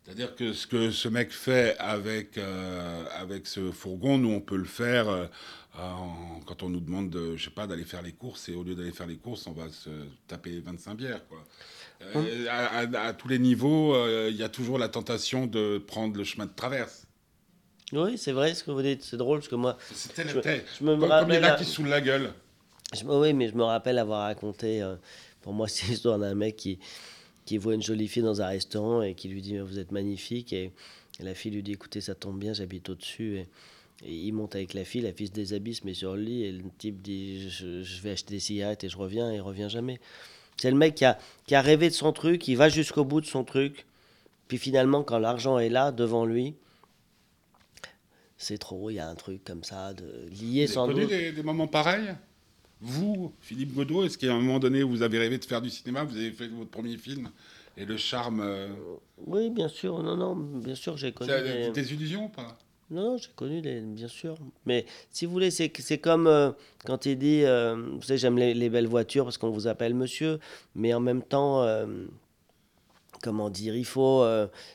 C'est-à-dire 0.03 0.35
que 0.35 0.51
ce 0.53 0.65
que 0.67 0.89
ce 0.91 1.07
mec 1.07 1.31
fait 1.31 1.75
avec, 1.77 2.37
euh, 2.37 3.03
avec 3.17 3.45
ce 3.47 3.71
fourgon, 3.71 4.17
nous, 4.17 4.31
on 4.31 4.41
peut 4.41 4.57
le 4.57 4.63
faire 4.65 5.07
euh, 5.07 5.25
en- 5.77 6.39
quand 6.45 6.63
on 6.63 6.69
nous 6.69 6.79
demande, 6.79 7.09
de, 7.11 7.35
je 7.37 7.43
sais 7.45 7.49
pas, 7.51 7.67
d'aller 7.67 7.85
faire 7.85 8.01
les 8.01 8.11
courses. 8.11 8.49
Et 8.49 8.55
au 8.55 8.63
lieu 8.63 8.73
d'aller 8.75 8.91
faire 8.91 9.05
les 9.07 9.17
courses, 9.17 9.45
on 9.47 9.51
va 9.53 9.69
se 9.69 9.89
taper 10.27 10.59
25 10.59 10.95
bières. 10.95 11.25
Quoi. 11.27 11.37
Euh, 12.15 12.45
à, 12.49 12.79
à- 12.79 13.07
à 13.07 13.13
tous 13.13 13.27
les 13.27 13.37
niveaux, 13.39 13.95
il 14.27 14.35
y 14.35 14.43
a 14.43 14.49
toujours 14.49 14.79
la 14.79 14.89
tentation 14.89 15.45
de 15.45 15.77
prendre 15.77 16.17
le 16.17 16.23
chemin 16.23 16.47
de 16.47 16.53
traverse. 16.55 17.05
Oui, 17.93 18.17
c'est 18.17 18.31
vrai 18.31 18.53
ce 18.55 18.63
que 18.63 18.71
vous 18.71 18.81
dites. 18.81 19.03
C'est 19.03 19.17
drôle 19.17 19.39
parce 19.39 19.49
que 19.49 19.55
moi, 19.55 19.77
C'est 19.93 20.13
tel- 20.13 20.29
Je- 20.29 20.39
tel- 20.39 20.63
je 20.79 20.83
me 20.83 20.97
comme, 20.97 21.01
comme 21.01 21.09
il 21.09 21.09
y 21.09 21.13
en 21.13 21.19
rappelle 21.19 21.45
a 21.45 21.53
à- 21.53 21.57
qui 21.57 21.83
la 21.83 22.01
gueule. 22.01 22.33
je, 22.93 23.03
oui, 23.05 23.33
mais 23.33 23.49
je 23.49 23.55
me 23.55 23.63
rappelle 23.63 23.99
avoir 23.99 24.23
raconté. 24.23 24.81
Pour 25.41 25.53
moi, 25.53 25.67
c'est 25.69 25.87
l'histoire 25.87 26.19
d'un 26.19 26.35
mec 26.35 26.55
qui, 26.55 26.79
qui 27.45 27.57
voit 27.57 27.73
une 27.75 27.81
jolie 27.81 28.07
fille 28.07 28.23
dans 28.23 28.41
un 28.41 28.47
restaurant 28.47 29.01
et 29.01 29.13
qui 29.15 29.27
lui 29.29 29.41
dit 29.41 29.57
Vous 29.57 29.79
êtes 29.79 29.91
magnifique. 29.91 30.53
Et, 30.53 30.71
et 31.19 31.23
la 31.23 31.33
fille 31.33 31.51
lui 31.51 31.63
dit 31.63 31.73
Écoutez, 31.73 32.01
ça 32.01 32.15
tombe 32.15 32.39
bien, 32.39 32.53
j'habite 32.53 32.89
au-dessus. 32.89 33.37
Et, 33.37 33.47
et 34.03 34.13
il 34.13 34.31
monte 34.31 34.55
avec 34.55 34.73
la 34.73 34.83
fille, 34.83 35.01
la 35.01 35.13
fille 35.13 35.27
se 35.27 35.31
déshabille, 35.31 35.75
se 35.75 35.85
met 35.85 35.93
sur 35.93 36.15
le 36.15 36.21
lit. 36.21 36.43
Et 36.43 36.51
le 36.51 36.63
type 36.77 37.01
dit 37.01 37.49
je, 37.49 37.83
je 37.83 38.01
vais 38.01 38.11
acheter 38.11 38.33
des 38.33 38.39
cigarettes 38.39 38.83
et 38.83 38.89
je 38.89 38.97
reviens. 38.97 39.31
Et 39.31 39.35
il 39.35 39.41
revient 39.41 39.67
jamais. 39.69 39.99
C'est 40.57 40.71
le 40.71 40.77
mec 40.77 40.95
qui 40.95 41.05
a, 41.05 41.17
qui 41.47 41.55
a 41.55 41.61
rêvé 41.61 41.89
de 41.89 41.93
son 41.93 42.11
truc, 42.13 42.47
il 42.47 42.55
va 42.55 42.69
jusqu'au 42.69 43.03
bout 43.03 43.21
de 43.21 43.25
son 43.25 43.43
truc. 43.43 43.85
Puis 44.47 44.57
finalement, 44.57 45.01
quand 45.03 45.17
l'argent 45.17 45.57
est 45.57 45.69
là, 45.69 45.91
devant 45.91 46.25
lui, 46.25 46.55
c'est 48.37 48.57
trop. 48.57 48.89
Il 48.89 48.95
y 48.95 48.99
a 48.99 49.07
un 49.07 49.15
truc 49.15 49.43
comme 49.43 49.63
ça, 49.63 49.93
de 49.93 50.27
lié 50.29 50.65
Vous 50.65 50.73
sans 50.73 50.87
doute. 50.87 51.09
des, 51.09 51.31
des 51.31 51.43
moments 51.43 51.67
pareils? 51.67 52.15
Vous, 52.81 53.31
Philippe 53.41 53.75
Godot, 53.75 54.03
est-ce 54.05 54.17
qu'à 54.17 54.33
un 54.33 54.39
moment 54.39 54.57
donné, 54.59 54.81
vous 54.81 55.03
avez 55.03 55.19
rêvé 55.19 55.37
de 55.37 55.45
faire 55.45 55.61
du 55.61 55.69
cinéma 55.69 56.03
Vous 56.03 56.17
avez 56.17 56.31
fait 56.31 56.47
votre 56.47 56.71
premier 56.71 56.97
film 56.97 57.29
et 57.77 57.85
le 57.85 57.95
charme. 57.95 58.41
euh, 58.43 58.69
Oui, 59.27 59.49
bien 59.51 59.67
sûr. 59.67 60.01
Non, 60.01 60.17
non, 60.17 60.35
bien 60.35 60.73
sûr, 60.75 60.97
j'ai 60.97 61.11
connu. 61.11 61.31
des- 61.31 61.69
des 61.69 61.93
illusions 61.93 62.25
ou 62.25 62.29
pas? 62.29 62.57
Non, 62.89 63.11
non, 63.11 63.17
j'ai 63.17 63.29
connu 63.35 63.61
des, 63.61 63.79
bien 63.81 64.07
sûr. 64.07 64.35
Mais 64.65 64.85
si 65.11 65.25
vous 65.25 65.31
voulez, 65.31 65.51
c'est 65.51 65.69
comme 65.99 66.25
euh, 66.27 66.51
quand 66.85 67.05
il 67.05 67.17
dit, 67.19 67.43
euh, 67.43 67.75
vous 67.75 68.01
savez, 68.01 68.17
j'aime 68.17 68.37
les, 68.37 68.53
les 68.55 68.69
belles 68.69 68.87
voitures 68.87 69.25
parce 69.25 69.37
qu'on 69.37 69.51
vous 69.51 69.67
appelle 69.67 69.93
monsieur, 69.93 70.39
mais 70.75 70.93
en 70.93 70.99
même 70.99 71.21
temps, 71.21 71.61
euh, 71.61 71.85
comment 73.21 73.49
dire, 73.51 73.75
il 73.75 73.85
faut, 73.85 74.25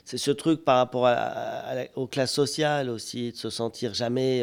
c'est 0.05 0.17
ce 0.19 0.31
truc 0.31 0.65
par 0.65 0.77
rapport 0.79 1.07
à, 1.07 1.13
à 1.15 1.75
la- 1.75 1.89
aux 1.97 2.07
classes 2.07 2.33
sociales 2.33 2.89
aussi, 2.89 3.33
de 3.33 3.37
se 3.37 3.51
sentir 3.51 3.93
jamais. 3.95 4.43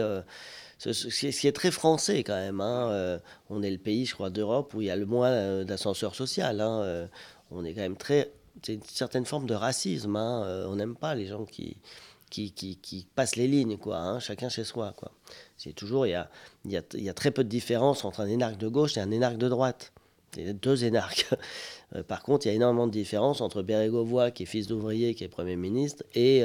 Ce, 0.92 1.08
qui 1.40 1.48
est 1.48 1.52
très 1.56 1.72
français 1.72 2.24
quand 2.24 2.36
même. 2.36 2.60
hein, 2.60 2.90
euh, 2.92 3.20
on 3.50 3.64
est 3.64 3.72
le 3.72 3.78
pays, 3.78 4.06
je 4.06 4.14
crois, 4.14 4.30
d'Europe 4.30 4.74
où 4.74 4.82
il 4.82 4.88
y 4.88 4.90
a 4.90 4.96
le 4.96 5.06
moins 5.06 5.30
euh, 5.30 5.64
d'ascenseur 5.64 6.16
social. 6.16 6.60
hein, 6.60 6.82
euh, 6.82 7.08
on 7.52 7.64
est 7.64 7.74
quand 7.74 7.82
même 7.82 7.98
très. 7.98 8.34
C'est 8.62 8.74
une 8.74 8.84
certaine 8.84 9.26
forme 9.26 9.46
de 9.48 9.54
racisme. 9.54 10.16
hein, 10.16 10.66
on 10.68 10.76
n'aime 10.76 10.96
pas 10.96 11.16
les 11.16 11.28
gens 11.28 11.46
qui, 11.46 11.78
qui, 12.30 12.52
qui, 12.52 13.08
passent 13.16 13.36
les 13.36 13.48
lignes, 13.48 13.78
quoi, 13.78 14.20
chacun 14.20 14.50
chez 14.50 14.64
soi. 14.64 14.94
Quoi. 14.98 15.12
C'est 15.58 15.74
toujours, 15.74 16.06
il 16.06 16.12
y 16.12 16.16
a, 16.16 16.30
y, 16.66 16.78
a, 16.78 16.82
y 16.94 17.10
a 17.10 17.14
très 17.14 17.32
peu 17.32 17.44
de 17.44 17.50
différence 17.50 18.06
entre 18.06 18.22
un 18.22 18.28
énarque 18.28 18.58
de 18.58 18.68
gauche 18.68 18.98
et 18.98 19.00
un 19.00 19.12
énarque 19.12 19.38
de 19.38 19.50
droite. 19.50 19.94
A 20.38 20.52
deux 20.54 20.84
énarques. 20.84 21.30
Par 22.08 22.24
contre, 22.24 22.48
il 22.48 22.50
y 22.50 22.52
a 22.52 22.56
énormément 22.56 22.88
de 22.88 22.92
différence 22.92 23.40
entre 23.40 23.62
Bérégovoy, 23.62 24.32
qui 24.32 24.44
est 24.44 24.48
fils 24.48 24.66
d'ouvrier, 24.66 25.14
qui 25.14 25.24
est 25.24 25.28
Premier 25.28 25.56
ministre, 25.56 26.04
et 26.16 26.42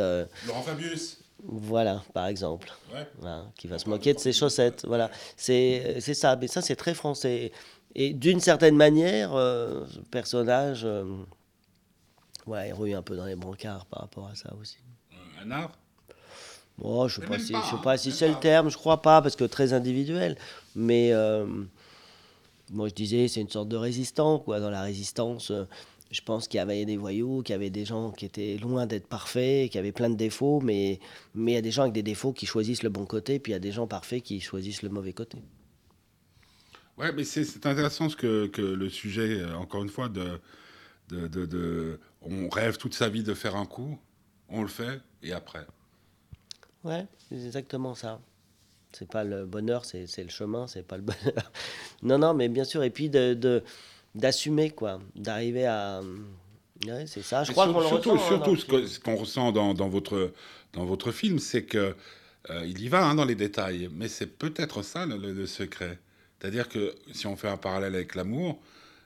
Laurent 0.46 0.62
Fabius 0.62 1.18
voilà, 1.44 2.02
par 2.12 2.26
exemple, 2.26 2.70
Ouais. 2.92 3.06
voilà, 3.18 3.44
qui 3.56 3.68
va 3.68 3.78
se 3.78 3.88
moquer 3.88 4.12
de 4.14 4.18
ses 4.18 4.32
chaussettes. 4.32 4.84
Voilà, 4.86 5.10
c'est 5.36 5.96
c'est 6.00 6.14
ça, 6.14 6.36
mais 6.36 6.48
ça 6.48 6.60
c'est 6.62 6.76
très 6.76 6.94
français. 6.94 7.52
Et 7.94 8.12
d'une 8.12 8.40
certaine 8.40 8.76
manière, 8.76 9.34
euh, 9.34 9.84
ce 9.90 9.98
personnage, 10.00 10.82
euh, 10.84 11.04
ouais, 12.46 12.68
il 12.68 12.72
rue 12.74 12.92
un 12.94 13.02
peu 13.02 13.16
dans 13.16 13.24
les 13.24 13.36
brancards 13.36 13.86
par 13.86 14.00
rapport 14.02 14.26
à 14.28 14.34
ça 14.34 14.52
aussi. 14.60 14.78
Euh, 15.12 15.44
Un 15.44 15.50
art? 15.50 15.72
Bon, 16.78 17.08
je 17.08 17.16
sais 17.16 17.20
Mais 17.22 17.26
pas 17.26 17.36
même 17.38 17.46
si, 17.46 17.52
pas, 17.52 17.60
je 17.62 17.66
sais 17.70 17.74
hein, 17.74 17.80
pas 17.82 17.96
si 17.98 18.12
c'est 18.12 18.28
le 18.28 18.38
terme, 18.38 18.70
je 18.70 18.76
crois 18.76 19.02
pas, 19.02 19.20
parce 19.20 19.34
que 19.34 19.44
très 19.44 19.72
individuel. 19.72 20.36
Mais 20.76 21.12
euh, 21.12 21.44
moi, 22.70 22.88
je 22.88 22.94
disais, 22.94 23.26
c'est 23.26 23.40
une 23.40 23.48
sorte 23.50 23.68
de 23.68 23.76
résistant, 23.76 24.38
quoi. 24.38 24.60
Dans 24.60 24.70
la 24.70 24.82
résistance, 24.82 25.50
euh, 25.50 25.64
je 26.10 26.20
pense 26.22 26.48
qu'il 26.48 26.58
y 26.58 26.60
avait 26.60 26.84
des 26.84 26.96
voyous, 26.96 27.42
qu'il 27.42 27.52
y 27.52 27.56
avait 27.56 27.70
des 27.70 27.84
gens 27.84 28.10
qui 28.12 28.24
étaient 28.26 28.56
loin 28.58 28.86
d'être 28.86 29.06
parfaits, 29.08 29.70
qui 29.70 29.78
avaient 29.78 29.92
plein 29.92 30.10
de 30.10 30.16
défauts, 30.16 30.60
mais 30.60 31.00
mais 31.34 31.52
il 31.52 31.54
y 31.56 31.58
a 31.58 31.62
des 31.62 31.70
gens 31.70 31.82
avec 31.82 31.94
des 31.94 32.02
défauts 32.02 32.32
qui 32.32 32.46
choisissent 32.46 32.82
le 32.82 32.90
bon 32.90 33.06
côté, 33.06 33.38
puis 33.38 33.52
il 33.52 33.54
y 33.54 33.56
a 33.56 33.60
des 33.60 33.72
gens 33.72 33.86
parfaits 33.86 34.22
qui 34.22 34.40
choisissent 34.40 34.82
le 34.82 34.90
mauvais 34.90 35.12
côté. 35.12 35.38
Ouais, 36.96 37.12
mais 37.12 37.24
c'est 37.24 37.64
intéressant 37.66 38.08
ce 38.08 38.16
que, 38.16 38.46
que 38.48 38.60
le 38.62 38.88
sujet, 38.88 39.40
euh, 39.40 39.54
encore 39.56 39.82
une 39.82 39.88
fois, 39.88 40.08
de, 40.08 40.40
de, 41.10 41.28
de, 41.28 41.46
de- 41.46 42.00
On 42.22 42.48
rêve 42.50 42.78
toute 42.78 42.94
sa 42.94 43.08
vie 43.10 43.22
de 43.24 43.34
faire 43.34 43.56
un 43.56 43.66
coup, 43.66 43.98
on 44.48 44.62
le 44.62 44.68
fait, 44.68 45.00
et 45.22 45.32
après 45.32 45.66
Ouais, 46.84 47.06
c'est 47.28 47.34
exactement 47.34 47.94
ça. 47.94 48.20
C'est 48.92 49.10
pas 49.10 49.24
le 49.24 49.46
bonheur, 49.46 49.84
c'est 49.84 50.06
c'est 50.06 50.24
le 50.24 50.30
chemin, 50.30 50.66
c'est 50.68 50.82
pas 50.82 50.96
le 50.96 51.02
bonheur. 51.04 51.52
non, 52.02 52.18
non, 52.18 52.34
mais 52.34 52.48
bien 52.48 52.64
sûr, 52.64 52.82
et 52.84 52.90
puis 52.90 53.10
de- 53.10 53.34
d'assumer, 54.18 54.70
quoi, 54.70 55.00
d'arriver 55.14 55.66
à. 55.66 56.00
Ouais, 56.86 57.06
c'est 57.06 57.22
ça. 57.22 57.42
Je 57.44 57.52
crois 57.52 57.64
sur- 57.64 57.74
qu'on 57.74 57.80
le 57.80 57.86
surtout, 57.86 58.10
ressent. 58.12 58.24
hein, 58.24 58.28
surtout 58.28 58.56
ce 58.56 58.70
le 58.72 58.80
que- 58.82 58.86
ce 58.86 59.00
qu'on 59.00 59.16
ressent 59.16 59.52
dans, 59.52 59.74
dans 59.74 59.88
votre, 59.88 60.32
dans 60.72 60.84
votre 60.84 61.10
film, 61.10 61.38
c'est 61.38 61.64
que 61.64 61.94
euh, 62.50 62.64
il 62.66 62.80
y 62.80 62.88
va 62.88 63.04
hein, 63.04 63.14
dans 63.16 63.24
les 63.24 63.34
détails, 63.34 63.88
mais 63.92 64.08
c'est 64.08 64.38
peut-être 64.38 64.82
ça 64.82 65.04
le, 65.06 65.16
le- 65.16 65.32
le 65.32 65.46
secret. 65.46 65.98
C'est-à-dire 66.40 66.68
que 66.68 66.94
si 67.12 67.26
on 67.26 67.34
fait 67.36 67.48
un 67.48 67.56
parallèle 67.56 67.94
avec 67.96 68.14
l'amour, 68.14 68.60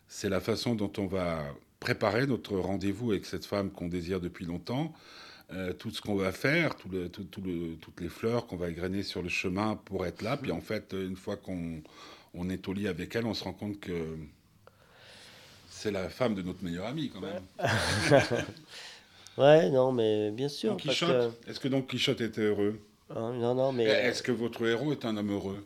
c'est 0.07 0.28
la 0.28 0.40
façon 0.40 0.75
dont 0.75 0.92
on 0.99 1.07
va 1.07 1.42
préparer 1.81 2.26
notre 2.26 2.57
rendez-vous 2.59 3.12
avec 3.12 3.25
cette 3.25 3.47
femme 3.47 3.71
qu'on 3.71 3.88
désire 3.88 4.21
depuis 4.21 4.45
longtemps, 4.45 4.92
euh, 5.52 5.73
tout 5.73 5.90
ce 5.90 6.00
qu'on 6.02 6.14
va 6.14 6.31
faire, 6.31 6.76
tout 6.76 6.90
le, 6.90 7.09
tout- 7.09 7.25
tout 7.25 7.40
le- 7.40 7.76
toutes 7.81 8.00
les 8.02 8.11
fleurs 8.11 8.47
qu'on 8.47 8.57
va 8.57 8.69
égrener 8.69 9.02
sur 9.02 9.23
le 9.23 9.31
chemin 9.31 9.76
pour 9.87 10.04
être 10.04 10.21
là. 10.23 10.37
Puis 10.37 10.52
en 10.52 10.61
fait, 10.61 10.92
une 10.92 11.16
fois 11.16 11.37
qu'on 11.38 11.83
on 12.35 12.50
est 12.50 12.69
au 12.69 12.75
lit 12.75 12.87
avec 12.87 13.16
elle, 13.16 13.25
on 13.26 13.35
se 13.35 13.45
rend 13.45 13.52
compte 13.54 13.81
que 13.81 13.92
c'est 15.83 15.91
la 15.91 16.09
femme 16.09 16.35
de 16.37 16.43
notre 16.43 16.62
meilleur 16.62 16.87
ami 16.87 17.11
quand 17.11 17.21
même. 17.21 17.43
Ouais, 19.39 19.71
non, 19.71 19.93
mais 19.93 20.31
bien 20.31 20.49
sûr. 20.51 20.77
Parce 20.85 21.01
que- 21.01 21.31
est-ce 21.49 21.59
que 21.59 21.67
Don 21.69 21.81
Quichotte 21.81 22.21
était 22.21 22.43
heureux? 22.43 22.79
Hein, 23.09 23.33
non, 23.33 23.55
non, 23.55 23.73
mais. 23.73 23.85
Est-ce 23.85 24.23
que 24.23 24.31
votre 24.31 24.67
héros 24.67 24.93
est 24.93 25.07
un 25.07 25.17
homme 25.17 25.33
heureux? 25.33 25.65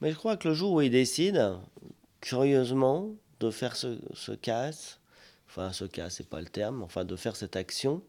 Mais 0.00 0.12
je 0.12 0.16
crois 0.16 0.36
que 0.36 0.46
le 0.46 0.54
jour 0.54 0.74
où 0.74 0.80
il 0.80 0.90
décide, 0.90 1.54
curieusement, 2.20 3.10
de 3.40 3.50
faire 3.50 3.74
ce, 3.74 3.98
ce 4.14 4.30
casse, 4.30 5.00
enfin 5.48 5.72
ce 5.72 5.84
casse, 5.84 6.14
c'est 6.18 6.28
pas 6.28 6.40
le 6.40 6.46
terme, 6.46 6.84
enfin 6.84 7.04
de 7.04 7.16
faire 7.16 7.34
cette 7.34 7.56
action, 7.56 8.00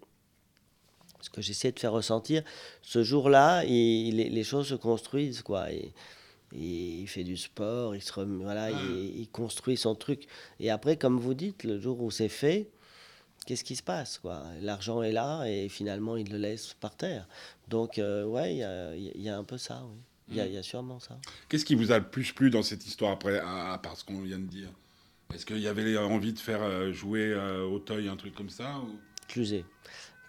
ce 1.22 1.32
que 1.32 1.42
j'essaie 1.42 1.72
de 1.72 1.80
faire 1.80 1.92
ressentir, 1.94 2.44
ce 2.84 3.04
jour-là, 3.04 3.64
les, 3.64 4.12
les 4.12 4.44
choses 4.44 4.68
se 4.68 4.76
construisent, 4.76 5.42
quoi. 5.42 5.72
Et 5.72 5.94
il 6.54 7.08
fait 7.08 7.24
du 7.24 7.38
sport, 7.38 7.96
il, 7.96 8.02
se 8.02 8.12
rem- 8.14 8.42
voilà, 8.42 8.70
il, 8.72 9.20
il 9.22 9.28
construit 9.30 9.78
son 9.78 9.96
truc. 9.96 10.28
Et 10.60 10.70
après, 10.70 10.98
comme 10.98 11.20
vous 11.20 11.34
dites, 11.34 11.64
le 11.64 11.80
jour 11.80 12.02
où 12.02 12.12
c'est 12.12 12.30
fait, 12.30 12.70
qu'est-ce 13.46 13.64
qui 13.64 13.76
se 13.76 13.84
passe, 13.84 14.20
quoi? 14.20 14.44
L'argent 14.62 15.02
est 15.02 15.12
là 15.12 15.46
et 15.46 15.70
finalement, 15.70 16.18
il 16.18 16.32
le 16.32 16.38
laisse 16.38 16.74
par 16.80 16.96
terre. 16.96 17.28
Donc, 17.68 17.98
euh, 18.00 18.26
ouais, 18.26 18.54
il 18.56 18.58
y 18.60 18.64
a, 18.64 18.96
il 18.96 19.22
y 19.22 19.30
a 19.30 19.38
un 19.38 19.44
peu 19.44 19.58
ça, 19.58 19.84
oui. 19.90 19.98
Il 20.30 20.38
y, 20.38 20.40
a- 20.40 20.46
il 20.48 20.54
y 20.54 20.58
a 20.58 20.64
sûrement 20.64 21.00
ça. 21.00 21.18
Qu'est-ce 21.50 21.66
qui 21.66 21.76
vous 21.76 21.92
a 21.92 22.00
le 22.00 22.06
plus 22.08 22.32
plu 22.32 22.50
dans 22.50 22.64
cette 22.64 22.86
histoire 22.88 23.12
après, 23.12 23.40
à, 23.40 23.74
à 23.74 23.78
part 23.78 23.98
ce 23.98 24.06
qu'on 24.06 24.22
vient 24.22 24.40
de 24.40 24.46
dire? 24.48 24.70
Est-ce 25.34 25.46
qu'il 25.46 25.60
y 25.60 25.68
avait 25.68 25.98
envie 25.98 26.32
de 26.34 26.40
faire 26.40 26.62
euh, 26.64 26.92
jouer 26.94 27.34
euh, 27.34 27.64
Auteuil, 27.66 28.08
un 28.08 28.16
truc 28.16 28.34
comme 28.36 28.50
ça 28.50 28.78
ou? 28.80 28.98
Clusé. 29.28 29.66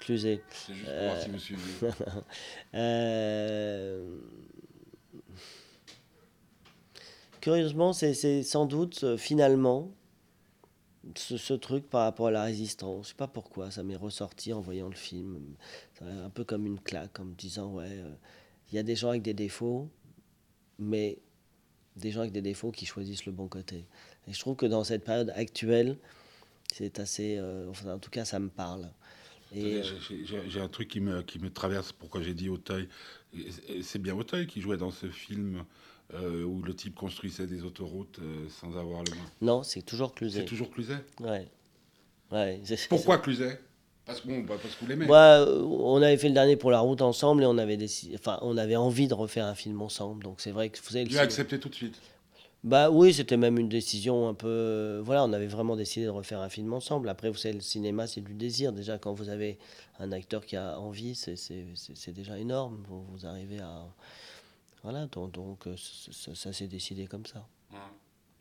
Clusé. 0.01 0.43
C'est 0.51 0.75
juste 0.75 0.87
pour 0.87 1.05
voir 1.05 1.21
si 1.21 1.29
vous 1.31 1.39
suivez. 1.39 1.61
Curieusement, 7.43 7.93
c'est 7.93 8.45
sans 8.45 8.67
doute 8.67 9.03
euh, 9.03 9.17
finalement 9.17 9.93
ce, 11.17 11.55
truc 11.55 11.91
par 11.91 12.03
rapport 12.03 12.29
à 12.29 12.31
la 12.31 12.45
résistance. 12.45 13.07
Je 13.07 13.09
sais 13.09 13.17
pas 13.17 13.27
pourquoi, 13.27 13.73
ça 13.73 13.83
m'est 13.83 13.97
ressorti 13.97 14.53
en 14.53 14.61
voyant 14.61 14.89
le 14.89 14.95
film. 14.95 15.41
Un 16.01 16.31
peu 16.31 16.45
comme 16.45 16.67
une 16.67 16.79
claque, 16.79 17.19
en 17.19 17.25
me 17.25 17.35
disant 17.35 17.75
ouais, 17.75 17.89
euh, 17.89 18.15
il 18.71 18.77
y 18.77 18.79
a 18.79 18.85
des 18.85 18.95
gens 18.95 19.09
avec 19.09 19.23
des 19.23 19.35
défauts, 19.35 19.91
mais 20.79 21.19
des 21.97 22.13
gens 22.13 22.21
avec 22.21 22.31
des 22.31 22.43
défauts 22.43 22.71
qui 22.71 22.87
choisissent 22.87 23.27
le 23.27 23.33
bon 23.33 23.49
côté. 23.49 23.87
Et 24.29 24.33
je 24.33 24.39
trouve 24.39 24.55
que 24.55 24.67
dans 24.67 24.85
cette 24.85 25.05
période 25.05 25.33
actuelle, 25.35 25.99
c'est 26.73 27.01
assez. 27.01 27.39
euh, 27.39 27.73
en 27.87 27.99
tout 27.99 28.11
cas, 28.11 28.25
ça 28.25 28.39
me 28.39 28.51
parle. 28.51 28.89
J'ai- 29.53 30.61
un 30.61 30.69
truc 30.69 30.87
qui 30.87 31.01
me, 31.01 31.23
qui 31.23 31.41
me 31.41 31.51
traverse, 31.51 31.91
pourquoi 31.91 32.23
j'ai 32.23 32.35
dit 32.35 32.49
Auteuil. 32.49 32.89
C'est 33.83 34.01
bien 34.01 34.15
Auteuil 34.15 34.47
qui 34.47 34.61
jouait 34.61 34.77
dans 34.77 34.93
ce 34.93 35.11
film 35.11 35.65
euh, 36.15 36.45
où 36.45 36.63
le 36.63 36.75
type 36.75 36.95
construisait 36.95 37.47
des 37.47 37.63
autoroutes 37.63 38.19
euh, 38.21 38.47
sans 38.49 38.77
avoir 38.77 39.03
le 39.03 39.11
main. 39.13 39.25
Non, 39.41 39.63
c'est 39.63 39.83
toujours 39.83 40.15
Cluzet. 40.15 40.41
C'est 40.41 40.45
toujours 40.45 40.71
Cluzet 40.71 41.05
Ouais. 41.21 41.49
Ouais. 42.31 42.61
Pourquoi 42.89 43.19
Cluzet? 43.19 43.61
Parce, 44.05 44.27
bah, 44.27 44.57
parce 44.61 44.75
que 44.75 44.81
vous 44.81 44.87
l'aimez. 44.89 45.07
Bah, 45.07 45.41
euh, 45.41 45.63
on 45.63 46.03
avait 46.03 46.17
fait 46.17 46.29
le 46.29 46.35
dernier 46.35 46.57
pour 46.57 46.71
la 46.71 46.81
route 46.81 47.03
ensemble 47.03 47.45
et 47.45 47.47
on 47.47 47.57
avait 47.57 47.77
décidé, 47.77 48.17
enfin, 48.17 48.39
on 48.43 48.57
avait 48.57 48.77
envie 48.77 49.07
de 49.07 49.15
refaire 49.15 49.47
un 49.47 49.55
film 49.55 49.81
ensemble. 49.81 50.25
Donc 50.25 50.41
c'est 50.41 50.51
vrai 50.51 50.71
que 50.71 50.79
vous 50.79 50.91
savez, 50.91 51.05
le 51.05 51.11
Tu 51.11 51.19
accepté 51.19 51.59
tout 51.61 51.69
de 51.69 51.75
suite. 51.75 51.97
Bah 52.65 52.91
oui, 52.91 53.13
c'était 53.13 53.37
même 53.37 53.59
une 53.59 53.69
décision 53.69 54.29
un 54.29 54.35
peu. 54.35 55.01
Voilà, 55.05 55.25
on 55.25 55.33
avait 55.33 55.47
vraiment 55.47 55.77
décidé 55.77 56.07
de 56.07 56.11
refaire 56.11 56.41
un 56.41 56.49
film 56.49 56.73
ensemble. 56.73 57.09
Après, 57.09 57.29
vous 57.29 57.37
savez, 57.37 57.55
le 57.55 57.61
cinéma, 57.61 58.07
c'est 58.07 58.21
du 58.21 58.35
désir. 58.35 58.73
Déjà, 58.73 58.99
quand 58.99 59.13
vous 59.15 59.31
avez 59.31 59.59
un 59.99 60.13
acteur 60.13 60.47
qui 60.47 60.57
a 60.57 60.79
envie, 60.79 61.15
c'est 61.15 62.13
déjà 62.13 62.39
énorme. 62.39 62.85
Vous, 62.89 63.05
vous 63.13 63.27
arrivez 63.27 63.59
à. 63.61 63.87
Voilà, 64.83 65.07
donc, 65.07 65.33
donc 65.33 65.67
euh, 65.67 65.77
ça, 65.77 66.13
ça- 66.13 66.35
ça 66.35 66.53
s'est 66.53 66.67
décidé 66.69 67.07
comme 67.07 67.27
ça. 67.27 67.47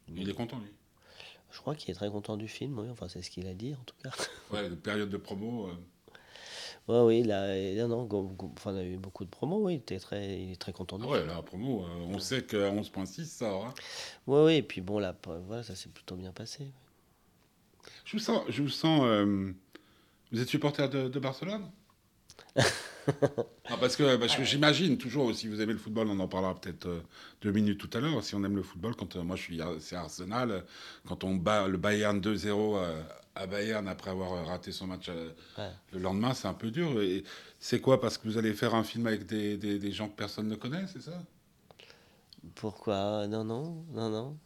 Il 0.07 0.27
est 0.29 0.33
content, 0.33 0.59
lui? 0.59 0.71
Je 1.51 1.57
crois 1.59 1.75
qu'il 1.75 1.91
est 1.91 1.95
très 1.95 2.09
content 2.09 2.37
du 2.37 2.47
film, 2.47 2.79
oui. 2.79 2.89
Enfin, 2.89 3.07
c'est 3.07 3.21
ce 3.21 3.29
qu'il 3.29 3.47
a 3.47 3.53
dit, 3.53 3.73
en 3.73 3.83
tout 3.83 3.95
cas. 4.03 4.11
Ouais, 4.51 4.69
de 4.69 4.75
période 4.75 5.09
de 5.09 5.17
promo. 5.17 5.67
euh, 5.67 5.73
Ouais, 6.87 6.99
oui, 7.19 7.23
là, 7.23 7.87
non, 7.87 8.03
go- 8.05 8.23
go- 8.37 8.51
enfin, 8.57 8.73
on 8.73 8.77
a 8.77 8.83
eu 8.83 8.97
beaucoup 8.97 9.23
de 9.23 9.29
promos, 9.29 9.65
oui. 9.65 9.73
Il, 9.73 9.77
était 9.77 9.99
très, 9.99 10.41
il 10.41 10.51
est 10.53 10.55
très 10.61 10.73
content 10.73 10.97
du 10.97 11.05
Ah 11.05 11.09
ouais, 11.11 11.25
la 11.25 11.41
promo, 11.41 11.85
euh, 11.85 11.87
on 12.09 12.19
sait 12.19 12.43
que 12.43 12.57
11.6 12.57 13.25
ça 13.25 13.53
aura. 13.53 13.73
Oui, 14.27 14.41
oui, 14.45 14.53
et 14.55 14.63
puis 14.63 14.81
bon, 14.81 14.99
là, 14.99 15.15
voilà, 15.47 15.63
ça 15.63 15.75
s'est 15.75 15.89
plutôt 15.89 16.15
bien 16.15 16.31
passé. 16.31 16.71
Je 18.05 18.13
vous 18.17 18.23
sens. 18.23 18.43
Je 18.49 18.61
vous 18.63 18.69
sens 18.69 19.01
euh, 19.05 19.53
vous 20.31 20.41
êtes 20.41 20.49
supporter 20.49 20.89
de, 20.89 21.07
de 21.07 21.19
Barcelone? 21.19 21.69
Non, 23.69 23.77
parce 23.79 23.95
que, 23.95 24.17
parce 24.17 24.35
que 24.35 24.43
j'imagine 24.43 24.97
toujours, 24.97 25.33
si 25.33 25.47
vous 25.47 25.61
aimez 25.61 25.73
le 25.73 25.79
football, 25.79 26.07
on 26.09 26.19
en 26.19 26.27
parlera 26.27 26.59
peut-être 26.59 26.87
euh, 26.87 26.99
deux 27.41 27.51
minutes 27.51 27.79
tout 27.79 27.89
à 27.97 28.01
l'heure. 28.01 28.23
Si 28.23 28.35
on 28.35 28.43
aime 28.43 28.55
le 28.55 28.63
football, 28.63 28.95
quand 28.95 29.15
euh, 29.15 29.23
moi 29.23 29.35
je 29.37 29.41
suis, 29.43 29.61
c'est 29.79 29.95
Arsenal, 29.95 30.51
euh, 30.51 30.61
quand 31.07 31.23
on 31.23 31.35
bat 31.35 31.67
le 31.67 31.77
Bayern 31.77 32.19
2-0 32.19 32.75
euh, 32.77 33.01
à 33.35 33.47
Bayern 33.47 33.87
après 33.87 34.11
avoir 34.11 34.33
euh, 34.33 34.43
raté 34.43 34.71
son 34.71 34.87
match 34.87 35.07
euh, 35.09 35.29
Ouais. 35.57 35.69
le 35.93 35.99
lendemain, 35.99 36.33
c'est 36.33 36.47
un 36.47 36.53
peu 36.53 36.69
dur. 36.69 37.01
Et 37.01 37.23
c'est 37.59 37.79
quoi 37.79 38.01
Parce 38.01 38.17
que 38.17 38.27
vous 38.27 38.37
allez 38.37 38.53
faire 38.53 38.75
un 38.75 38.83
film 38.83 39.07
avec 39.07 39.25
des, 39.25 39.57
des, 39.57 39.79
des 39.79 39.91
gens 39.91 40.09
que 40.09 40.15
personne 40.15 40.47
ne 40.49 40.55
connaît, 40.55 40.85
c'est 40.91 41.01
ça? 41.01 41.13
Pourquoi? 42.55 43.27
Non, 43.27 43.43
non, 43.43 43.85
non, 43.93 44.09
non. 44.09 44.37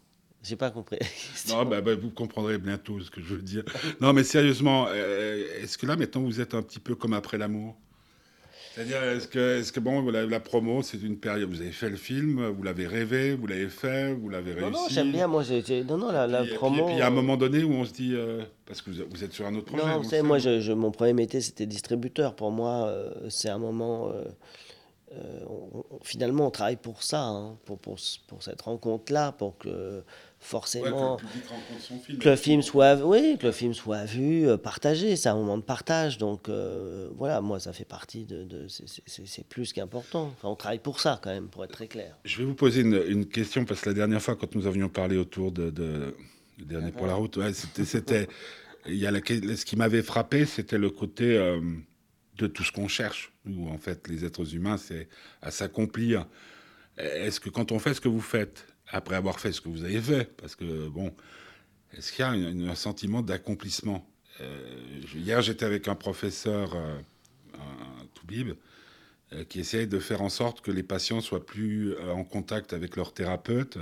J'ai 0.43 0.55
pas 0.55 0.69
compris. 0.69 0.99
Non, 1.49 1.65
bah, 1.65 1.81
bah, 1.81 1.95
vous 1.95 2.11
comprendrez 2.11 2.57
bientôt 2.59 2.99
ce 2.99 3.09
que 3.09 3.21
je 3.21 3.35
veux 3.35 3.41
dire. 3.41 3.63
Non, 4.01 4.13
mais 4.13 4.23
sérieusement, 4.23 4.85
euh, 4.89 5.43
est-ce 5.61 5.77
que 5.77 5.87
là, 5.87 5.95
maintenant, 5.95 6.21
vous 6.21 6.39
êtes 6.41 6.53
un 6.53 6.61
petit 6.61 6.79
peu 6.79 6.93
comme 6.95 7.13
après 7.13 7.37
l'amour? 7.37 7.75
C'est-à-dire, 8.75 9.01
est-ce 9.03 9.27
que, 9.29 9.59
est-ce 9.59 9.71
que 9.71 9.79
bon, 9.79 10.01
la, 10.11 10.25
la 10.25 10.39
promo, 10.41 10.81
c'est 10.81 11.01
une 11.01 11.17
période. 11.17 11.49
Vous 11.49 11.61
avez 11.61 11.71
fait 11.71 11.89
le 11.89 11.95
film, 11.95 12.45
vous 12.47 12.61
l'avez 12.63 12.87
rêvé, 12.87 13.33
vous 13.33 13.47
l'avez 13.47 13.69
fait, 13.69 14.13
vous 14.13 14.27
l'avez 14.29 14.51
réussi. 14.51 14.69
non, 14.69 14.77
non, 14.81 14.87
j'aime 14.89 15.11
bien, 15.13 15.27
moi, 15.27 15.43
j'ai, 15.43 15.83
non, 15.85 15.97
non, 15.97 16.11
la, 16.11 16.27
la 16.27 16.39
Puis- 16.39 16.49
puis- 16.49 16.57
promo. 16.57 16.85
puis 16.85 16.95
il 16.95 16.99
y 16.99 17.01
a 17.01 17.07
un 17.07 17.11
moment 17.11 17.37
donné 17.37 17.63
où 17.63 17.71
on 17.71 17.85
se 17.85 17.93
dit. 17.93 18.13
euh, 18.13 18.43
parce 18.65 18.81
que 18.81 18.89
vous, 18.91 19.03
vous 19.09 19.23
êtes 19.23 19.31
sur 19.31 19.45
un 19.45 19.55
autre 19.55 19.65
projet. 19.67 19.85
Non, 19.85 19.93
on 19.95 20.01
vous 20.01 20.09
savez, 20.09 20.21
moi, 20.23 20.39
je, 20.39 20.59
je- 20.59 20.73
mon 20.73 20.91
premier 20.91 21.13
métier, 21.13 21.39
c'était 21.39 21.65
distributeur. 21.65 22.35
Pour 22.35 22.51
moi, 22.51 22.87
euh, 22.87 23.11
c'est 23.29 23.49
un 23.49 23.57
moment. 23.59 24.09
euh, 24.11 24.23
euh, 25.13 25.39
on- 25.47 25.83
on- 25.91 25.99
finalement, 26.03 26.47
on 26.47 26.51
travaille 26.51 26.75
pour 26.75 27.01
ça, 27.03 27.21
hein, 27.23 27.57
pour, 27.65 27.77
pour, 27.79 27.95
pour 28.27 28.43
cette 28.43 28.61
rencontre-là, 28.63 29.31
pour 29.31 29.57
que 29.57 30.03
Ouais, 30.45 30.49
forcément. 30.49 31.17
que 31.17 31.23
le 31.23 31.97
film. 31.99 32.19
que 32.19 32.29
le 32.29 32.35
film 32.35 32.61
soit 32.61 32.95
oui 33.03 33.37
que 33.39 33.47
le 33.47 33.51
film 33.51 33.73
soit 33.73 34.05
vu 34.05 34.47
euh, 34.47 34.57
partagé 34.57 35.15
c'est 35.15 35.29
un 35.29 35.35
moment 35.35 35.57
de 35.57 35.63
partage 35.63 36.17
donc 36.17 36.49
euh, 36.49 37.09
voilà 37.15 37.41
moi 37.41 37.59
ça 37.59 37.73
fait 37.73 37.85
partie 37.85 38.25
de, 38.25 38.43
de- 38.43 38.67
c'est- 38.67 39.47
plus 39.49 39.73
qu'important 39.73 40.25
enfin, 40.37 40.47
on 40.49 40.55
travaille 40.55 40.79
pour 40.79 40.99
ça 40.99 41.19
quand 41.21 41.31
même 41.31 41.47
pour 41.47 41.63
être 41.63 41.71
très 41.71 41.87
clair 41.87 42.15
Je 42.25 42.37
vais 42.37 42.45
vous 42.45 42.53
poser 42.55 42.81
une, 42.81 43.01
une 43.07 43.25
question 43.25 43.65
parce 43.65 43.81
que 43.81 43.89
la 43.89 43.95
dernière 43.95 44.21
fois, 44.21 44.35
quand 44.35 44.53
nous 44.55 44.67
avions 44.67 44.87
parlé 44.89 45.17
autour 45.17 45.51
de, 45.51 45.69
de 45.71 46.15
le 46.59 46.65
dernier 46.65 46.91
pour 46.91 47.05
la 47.07 47.15
route, 47.15 47.35
ouais, 47.37 47.51
c'était, 47.53 47.83
c'était, 47.85 48.27
il 48.87 48.95
y 48.95 49.05
a 49.05 49.11
la, 49.11 49.19
ce 49.19 49.65
qui 49.65 49.75
m'avait 49.75 50.01
frappé, 50.03 50.45
c'était 50.45 50.77
le 50.77 50.89
côté 50.89 51.37
euh, 51.37 51.59
de 52.37 52.47
tout 52.47 52.63
ce 52.63 52.71
qu'on 52.71 52.87
cherche. 52.87 53.33
Où 53.45 53.69
en 53.69 53.77
fait, 53.77 54.07
les 54.07 54.23
êtres 54.25 54.55
humains, 54.55 54.77
c'est 54.77 55.07
à 55.41 55.51
s'accomplir. 55.51 56.27
Est-ce 56.97 57.39
que 57.41 57.49
quand 57.49 57.71
on 57.73 57.79
fait 57.79 57.93
ce 57.93 57.99
que 58.01 58.07
vous 58.07 58.21
faites, 58.21 58.65
après 58.95 59.15
avoir 59.15 59.39
fait 59.39 59.51
ce 59.51 59.59
que 59.61 59.67
vous 59.69 59.83
avez 59.83 59.99
fait, 60.01 60.23
parce 60.37 60.55
que 60.55 60.87
bon, 60.87 61.13
est-ce 61.97 62.11
qu'il 62.13 62.21
y 62.21 62.23
a 62.23 62.29
un, 62.29 62.69
un 62.69 62.75
sentiment 62.75 63.21
d'accomplissement? 63.21 64.07
Euh, 64.41 65.01
Hier, 65.13 65.41
j'étais 65.41 65.65
avec 65.65 65.87
un 65.87 65.95
professeur, 65.95 66.73
euh, 66.75 66.97
un 67.55 68.05
Toubib, 68.13 68.53
euh, 69.33 69.43
qui 69.43 69.59
essaye 69.59 69.87
de 69.87 69.99
faire 69.99 70.21
en 70.21 70.29
sorte 70.29 70.61
que 70.61 70.71
les 70.71 70.83
patients 70.83 71.19
soient 71.19 71.45
plus 71.45 71.93
en 72.09 72.23
contact 72.23 72.71
avec 72.73 72.95
leur 72.95 73.13
thérapeute. 73.13 73.77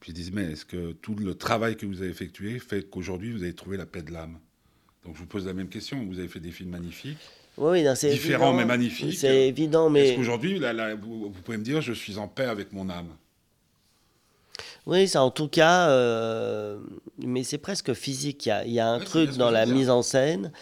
Puis 0.00 0.12
ils 0.12 0.14
disent, 0.14 0.32
mais 0.32 0.52
est-ce 0.52 0.64
que 0.64 0.92
tout 0.92 1.16
le 1.16 1.34
travail 1.34 1.76
que 1.76 1.84
vous 1.86 2.00
avez 2.00 2.10
effectué 2.10 2.60
fait 2.60 2.88
qu'aujourd'hui 2.88 3.32
vous 3.32 3.42
avez 3.42 3.54
trouvé 3.54 3.76
la 3.76 3.86
paix 3.86 4.02
de 4.02 4.12
l'âme? 4.12 4.38
Donc 5.04 5.14
je 5.14 5.20
vous 5.20 5.26
pose 5.26 5.46
la 5.46 5.52
même 5.52 5.68
question. 5.68 6.04
Vous 6.06 6.20
avez 6.20 6.28
fait 6.28 6.38
des 6.40 6.52
films 6.52 6.70
magnifiques. 6.70 7.18
oui, 7.56 7.82
non, 7.82 7.94
c'est 7.96 8.10
Différent, 8.10 8.50
évident. 8.50 8.56
mais 8.56 8.64
magnifique. 8.64 9.18
c'est 9.18 9.48
évident 9.48 9.92
Est-ce 9.92 10.10
mais 10.10 10.16
qu'aujourd'hui, 10.16 10.60
là, 10.60 10.72
là, 10.72 10.94
vous, 10.94 11.32
vous 11.32 11.42
pouvez 11.42 11.56
me 11.58 11.64
dire, 11.64 11.80
je 11.80 11.92
suis 11.92 12.18
en 12.18 12.28
paix 12.28 12.44
avec 12.44 12.72
mon 12.72 12.88
âme? 12.88 13.08
Oui 14.88 15.06
ça 15.06 15.22
en 15.22 15.30
tout 15.30 15.48
cas 15.48 15.88
euh, 15.90 16.80
mais 17.18 17.44
c'est 17.44 17.58
presque 17.58 17.92
physique 17.94 18.46
il 18.46 18.48
y 18.48 18.52
a, 18.52 18.64
il 18.64 18.72
y 18.72 18.80
a 18.80 18.88
un 18.88 19.00
Ouais, 19.00 19.04
truc 19.04 19.36
dans 19.36 19.50
la 19.52 19.66
dire. 19.66 19.74
mise 19.74 19.88
en 19.90 20.02
scène 20.02 20.52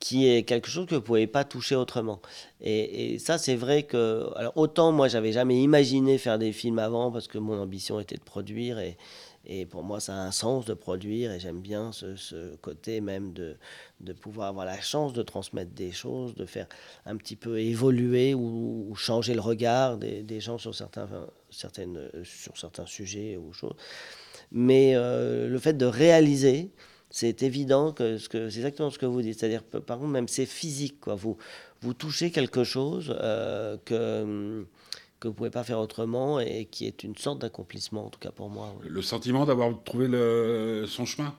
qui 0.00 0.28
est 0.28 0.44
quelque 0.44 0.68
chose 0.70 0.86
que 0.86 0.96
vous 0.96 1.02
pouvez 1.02 1.26
pas 1.26 1.44
toucher 1.44 1.76
autrement. 1.76 2.20
Et, 2.60 3.14
et 3.14 3.18
ça, 3.18 3.38
c'est 3.38 3.56
vrai 3.56 3.84
que, 3.84 4.30
alors 4.36 4.52
autant 4.56 4.92
moi, 4.92 5.08
j'avais 5.08 5.32
jamais 5.32 5.62
imaginé 5.62 6.18
faire 6.18 6.38
des 6.38 6.52
films 6.52 6.78
avant 6.80 7.12
parce 7.12 7.28
que 7.28 7.38
mon 7.38 7.60
ambition 7.60 8.00
était 8.00 8.16
de 8.16 8.22
produire 8.22 8.78
et, 8.80 8.98
et 9.46 9.64
pour 9.64 9.82
moi, 9.82 10.00
ça 10.00 10.14
a 10.14 10.18
un 10.18 10.32
sens 10.32 10.66
de 10.66 10.74
produire 10.74 11.32
et 11.32 11.40
j'aime 11.40 11.60
bien 11.60 11.92
ce, 11.92 12.14
ce 12.14 12.56
côté 12.56 13.00
même 13.00 13.32
de, 13.32 13.56
de 14.00 14.12
pouvoir 14.12 14.48
avoir 14.48 14.66
la 14.66 14.80
chance 14.80 15.12
de 15.12 15.22
transmettre 15.22 15.72
des 15.72 15.92
choses, 15.92 16.34
de 16.34 16.44
faire 16.44 16.66
un 17.06 17.16
petit 17.16 17.36
peu 17.36 17.58
évoluer 17.58 18.34
ou, 18.34 18.94
changer 18.96 19.34
le 19.34 19.40
regard 19.40 19.96
des, 19.96 20.22
des 20.22 20.40
gens 20.40 20.58
sur 20.58 20.74
certains, 20.74 21.08
certaines, 21.50 22.10
sur 22.22 22.58
certains 22.58 22.86
sujets 22.86 23.36
ou 23.38 23.52
choses. 23.52 23.76
Mais 24.52 24.92
euh, 24.94 25.48
le 25.48 25.58
fait 25.58 25.74
de 25.74 25.86
réaliser, 25.86 26.70
c'est 27.08 27.42
évident 27.42 27.92
que, 27.92 28.18
ce 28.18 28.28
que 28.28 28.50
c'est 28.50 28.58
exactement 28.58 28.90
ce 28.90 28.98
que 28.98 29.06
vous 29.06 29.22
dites. 29.22 29.38
C'est-à-dire, 29.38 29.62
par 29.62 29.98
contre, 29.98 30.10
même 30.10 30.28
c'est 30.28 30.46
physique. 30.46 31.00
Quoi. 31.00 31.14
Vous, 31.14 31.38
vous 31.80 31.94
touchez 31.94 32.30
quelque 32.30 32.62
chose 32.64 33.16
euh, 33.20 33.76
que, 33.84 34.66
que 35.20 35.28
vous 35.28 35.32
ne 35.34 35.36
pouvez 35.36 35.50
pas 35.50 35.64
faire 35.64 35.78
autrement 35.78 36.40
et 36.40 36.64
qui 36.64 36.86
est 36.86 37.04
une 37.04 37.16
sorte 37.16 37.40
d'accomplissement, 37.40 38.06
en 38.06 38.10
tout 38.10 38.18
cas 38.18 38.30
pour 38.30 38.48
moi. 38.48 38.74
Oui, 38.82 38.88
Le 38.88 39.02
sentiment 39.02 39.44
d'avoir 39.44 39.70
trouvé 39.84 40.08
le, 40.08 40.86
son 40.88 41.04
chemin? 41.04 41.34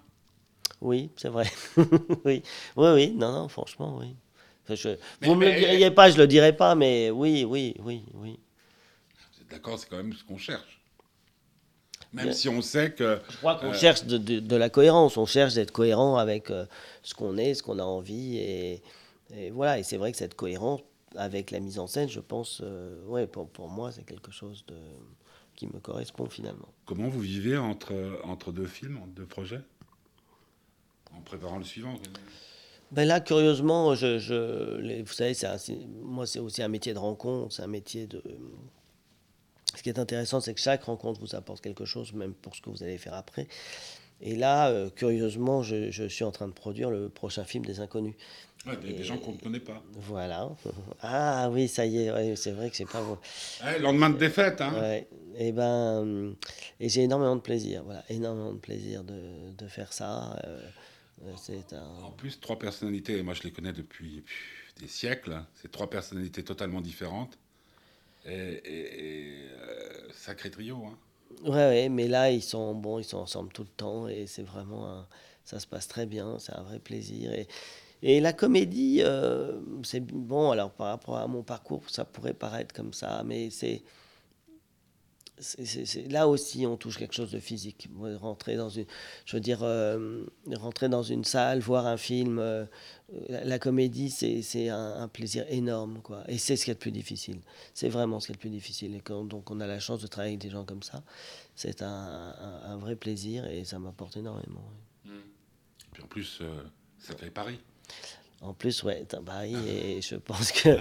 Oui, 0.81 1.09
c'est 1.17 1.29
vrai. 1.29 1.47
oui. 2.25 2.43
oui, 2.77 2.89
oui, 2.93 3.11
non, 3.15 3.31
non, 3.31 3.47
franchement, 3.47 3.97
oui. 3.99 4.15
Enfin, 4.63 4.75
je- 4.75 4.89
Mais- 5.21 5.27
vous 5.27 5.35
ne 5.35 5.39
me 5.39 5.45
le 5.51 5.55
diriez 5.59 5.91
pas, 5.91 6.09
je 6.09 6.15
ne 6.15 6.21
le 6.21 6.27
dirais 6.27 6.55
pas, 6.55 6.75
mais 6.75 7.09
oui, 7.09 7.43
oui, 7.43 7.75
oui, 7.83 8.03
oui. 8.13 8.39
Vous 9.35 9.41
êtes 9.41 9.49
d'accord, 9.49 9.77
c'est 9.79 9.89
quand 9.89 9.97
même 9.97 10.13
ce 10.13 10.23
qu'on 10.23 10.37
cherche. 10.37 10.79
Même 12.13 12.33
si 12.33 12.49
on 12.49 12.61
sait 12.61 12.91
que. 12.91 13.19
Je 13.29 13.37
crois 13.37 13.55
qu'on 13.55 13.67
Euh, 13.71 13.73
cherche 13.73 14.03
de, 14.03 14.17
de- 14.17 14.39
de 14.41 14.55
la 14.57 14.69
cohérence, 14.69 15.15
on 15.17 15.25
cherche 15.25 15.53
d'être 15.53 15.71
cohérent 15.71 16.17
avec 16.17 16.51
euh, 16.51 16.65
ce 17.03 17.13
qu'on 17.13 17.37
est, 17.37 17.53
ce 17.53 17.63
qu'on 17.63 17.79
a 17.79 17.83
envie. 17.83 18.37
Et, 18.37 18.81
et 19.33 19.49
voilà, 19.49 19.79
et 19.79 19.83
c'est 19.83 19.95
vrai 19.97 20.11
que 20.11 20.17
cette 20.17 20.35
cohérence, 20.35 20.81
avec 21.15 21.51
la 21.51 21.59
mise 21.59 21.79
en 21.79 21.87
scène, 21.87 22.09
je 22.09 22.19
pense, 22.19 22.61
euh, 22.63 23.03
ouais, 23.05 23.27
pour, 23.27 23.49
pour 23.49 23.69
moi, 23.69 23.91
c'est 23.91 24.03
quelque 24.05 24.31
chose 24.31 24.65
de, 24.67 24.75
qui 25.55 25.67
me 25.67 25.79
correspond 25.79 26.27
finalement. 26.27 26.69
Comment 26.85 27.09
vous 27.09 27.19
vivez 27.19 27.57
entre, 27.57 27.93
entre 28.23 28.51
deux 28.51 28.67
films, 28.67 28.97
entre 28.97 29.13
deux 29.13 29.25
projets? 29.25 29.61
En 31.13 31.21
préparant 31.21 31.57
le 31.57 31.65
suivant 31.65 31.95
ben 32.91 33.07
là, 33.07 33.21
curieusement, 33.21 33.95
je, 33.95 34.19
je 34.19 35.01
vous 35.01 35.13
savez, 35.13 35.33
un- 35.45 35.57
moi, 36.03 36.27
c'est 36.27 36.39
aussi 36.39 36.61
un 36.61 36.67
métier 36.67 36.93
de 36.93 36.99
rencontre, 36.99 37.53
c'est 37.55 37.63
un 37.63 37.67
métier 37.67 38.05
de... 38.05 38.21
Ce 39.73 39.81
qui 39.81 39.87
est 39.87 39.97
intéressant, 39.97 40.41
c'est 40.41 40.53
que 40.53 40.59
chaque 40.59 40.83
rencontre 40.83 41.21
vous 41.21 41.33
apporte 41.33 41.61
quelque 41.61 41.85
chose, 41.85 42.11
même 42.11 42.33
pour 42.33 42.53
ce 42.53 42.61
que 42.61 42.69
vous 42.69 42.83
allez 42.83 42.97
faire 42.97 43.13
après. 43.13 43.47
Et 44.19 44.35
là, 44.35 44.67
euh, 44.67 44.89
curieusement, 44.89 45.63
je, 45.63 45.89
je 45.89 46.03
suis 46.03 46.25
en 46.25 46.31
train 46.31 46.49
de 46.49 46.53
produire 46.53 46.91
le 46.91 47.07
prochain 47.07 47.45
film 47.45 47.65
des 47.65 47.79
Inconnus. 47.79 48.15
Ouais, 48.67 48.77
des, 48.77 48.93
des 48.93 49.03
gens 49.03 49.17
qu'on 49.17 49.31
ne 49.33 49.37
connaît 49.39 49.59
pas. 49.59 49.81
Voilà. 49.93 50.49
Ah 51.01 51.49
oui, 51.51 51.67
ça 51.67 51.85
y 51.85 51.97
est, 52.03 52.11
ouais, 52.11 52.35
c'est 52.35 52.51
vrai 52.51 52.69
que 52.69 52.75
c'est 52.75 52.85
pas 52.89 53.01
vous. 53.01 53.17
Ouais, 53.63 53.79
lendemain 53.79 54.09
de 54.11 54.17
défaite, 54.17 54.61
hein 54.61 54.73
Ouais. 54.79 55.07
Et 55.37 55.51
ben, 55.51 56.35
et 56.79 56.89
j'ai 56.89 57.03
énormément 57.03 57.35
de 57.35 57.41
plaisir, 57.41 57.83
voilà, 57.83 58.03
énormément 58.09 58.53
de 58.53 58.59
plaisir 58.59 59.03
de, 59.03 59.51
de 59.57 59.67
faire 59.67 59.93
ça. 59.93 60.37
euh, 60.45 60.61
euh, 61.25 61.31
c'est 61.37 61.73
un. 61.73 62.03
En 62.03 62.11
plus, 62.11 62.39
trois 62.39 62.59
personnalités, 62.59 63.17
et 63.17 63.23
moi 63.23 63.33
je 63.33 63.41
les 63.43 63.51
connais 63.51 63.73
depuis 63.73 64.23
des 64.79 64.87
siècles, 64.87 65.33
hein. 65.33 65.47
c'est 65.55 65.71
trois 65.71 65.89
personnalités 65.89 66.43
totalement 66.43 66.81
différentes. 66.81 67.39
Et, 68.25 68.31
et- 68.33 69.05
et, 69.39 69.47
euh, 69.51 70.11
sacré 70.13 70.51
trio. 70.51 70.83
Hein. 70.85 70.97
Ouais, 71.43 71.51
ouais, 71.53 71.89
mais 71.89 72.07
là 72.07 72.29
ils 72.29 72.43
sont 72.43 72.75
bon, 72.75 72.99
ils 72.99 73.03
sont 73.05 73.17
ensemble 73.17 73.51
tout 73.53 73.63
le 73.63 73.69
temps 73.69 74.07
et 74.07 74.27
c'est 74.27 74.43
vraiment 74.43 74.87
un- 74.91 75.07
ça 75.45 75.59
se 75.59 75.65
passe 75.65 75.87
très 75.87 76.05
bien, 76.05 76.37
c'est 76.39 76.53
un 76.53 76.61
vrai 76.61 76.77
plaisir 76.79 77.31
et 77.33 77.47
et 78.03 78.19
la 78.19 78.33
comédie, 78.33 79.01
euh, 79.01 79.59
c'est 79.83 79.99
bon. 79.99 80.51
Alors 80.51 80.71
par 80.71 80.87
rapport 80.87 81.17
à 81.17 81.27
mon 81.27 81.43
parcours, 81.43 81.83
ça 81.89 82.03
pourrait 82.05 82.33
paraître 82.33 82.73
comme 82.73 82.93
ça, 82.93 83.23
mais 83.25 83.49
c'est 83.51 83.83
là 86.09 86.27
aussi 86.27 86.67
on 86.67 86.77
touche 86.77 86.97
quelque 86.97 87.15
chose 87.15 87.31
de 87.31 87.39
physique. 87.39 87.89
Rentrer 88.19 88.55
dans 88.55 88.69
une, 88.69 88.85
je 89.25 89.35
veux 89.35 89.39
dire, 89.39 89.59
euh, 89.63 90.25
rentrer 90.53 90.89
dans 90.89 91.03
une 91.03 91.23
salle, 91.23 91.59
voir 91.59 91.85
un 91.85 91.97
film, 91.97 92.39
euh, 92.39 92.65
la, 93.29 93.59
comédie, 93.59 94.09
c'est 94.09 94.69
un, 94.69 95.01
un 95.01 95.07
plaisir 95.07 95.45
énorme, 95.49 96.01
quoi. 96.01 96.23
Et 96.27 96.37
c'est 96.37 96.55
ce 96.55 96.65
qui 96.65 96.71
est 96.71 96.75
le 96.75 96.79
plus 96.79 96.91
difficile. 96.91 97.39
C'est 97.73 97.89
vraiment 97.89 98.19
ce 98.19 98.27
qui 98.27 98.31
est 98.33 98.35
le 98.35 98.39
plus 98.39 98.49
difficile. 98.49 98.95
Et 98.95 99.01
quand 99.01 99.25
donc 99.25 99.49
on 99.51 99.59
a 99.59 99.67
la 99.67 99.79
chance 99.79 100.01
de 100.01 100.07
travailler 100.07 100.33
avec 100.33 100.41
des 100.41 100.49
gens 100.49 100.65
comme 100.65 100.83
ça, 100.83 101.03
c'est 101.55 101.81
un, 101.81 102.77
vrai 102.77 102.95
plaisir 102.95 103.45
et 103.45 103.63
ça 103.63 103.77
m'apporte 103.79 104.17
énormément. 104.17 104.63
oui. 105.05 105.11
Puis 105.91 106.03
en 106.03 106.07
plus, 106.07 106.41
ça 106.99 107.15
fait 107.15 107.29
Paris. 107.29 107.59
En 108.41 108.53
plus, 108.53 108.83
ouais, 108.83 109.05
un 109.13 109.23
Paris 109.23 109.55
et 109.69 110.01
je 110.01 110.15
pense 110.15 110.51
que, 110.51 110.79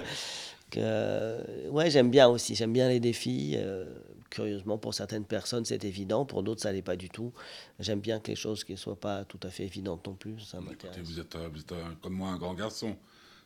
que 0.71 1.69
ouais, 1.69 1.91
j'aime 1.91 2.09
bien 2.09 2.27
aussi, 2.27 2.55
j'aime 2.55 2.73
bien 2.73 2.89
les 2.89 2.99
défis. 2.99 3.53
euh, 3.55 3.85
curieusement, 4.31 4.79
pour 4.79 4.95
certaines 4.95 5.25
personnes, 5.25 5.65
c'est 5.65 5.83
évident, 5.83 6.25
pour 6.25 6.41
d'autres, 6.41 6.61
ça 6.61 6.71
l'est 6.71 6.81
pas 6.81 6.95
du 6.95 7.09
tout. 7.09 7.31
J'aime 7.79 7.99
bien 7.99 8.19
que 8.19 8.29
les 8.29 8.35
choses 8.35 8.63
qui 8.63 8.71
ne 8.71 8.77
soient 8.77 8.99
pas 8.99 9.25
tout 9.25 9.39
à 9.43 9.49
fait 9.49 9.65
évidentes 9.65 10.07
non 10.07 10.15
plus, 10.15 10.39
ça 10.39 10.59
m'intéresse. 10.59 10.97
vous 10.99 11.19
êtes, 11.19 11.35
euh, 11.35 11.49
vous 11.51 11.59
êtes, 11.59 11.71
euh, 11.73 11.83
comme 12.01 12.13
moi 12.13 12.29
un 12.29 12.37
grand 12.37 12.55
garçon. 12.55 12.97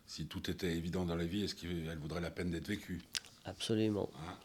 Si 0.07 0.27
tout 0.27 0.49
était 0.49 0.71
évident 0.71 1.03
dans 1.03 1.15
la 1.15 1.25
vie, 1.25 1.43
est-ce 1.43 1.55
qu'elle 1.55 1.97
vaudrait 1.97 2.21
la 2.21 2.29
peine 2.29 2.51
d'être 2.51 2.67
vécue? 2.67 3.01
Absolument. 3.43 4.09
Hein? 4.19 4.35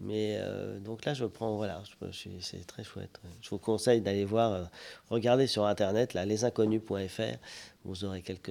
Mais 0.00 0.38
euh, 0.40 0.78
donc 0.80 1.04
là, 1.04 1.12
je 1.12 1.26
prends, 1.26 1.56
voilà, 1.56 1.82
c'est 2.10 2.66
très 2.66 2.82
chouette. 2.84 3.20
Je 3.42 3.50
vous 3.50 3.58
conseille 3.58 4.00
d'aller 4.00 4.24
voir, 4.24 4.52
euh, 4.52 4.64
regardez 5.10 5.46
sur 5.46 5.66
Internet, 5.66 6.14
là, 6.14 6.24
lesinconnus.fr, 6.24 7.36
vous 7.84 8.04
aurez 8.04 8.22
quelques 8.22 8.50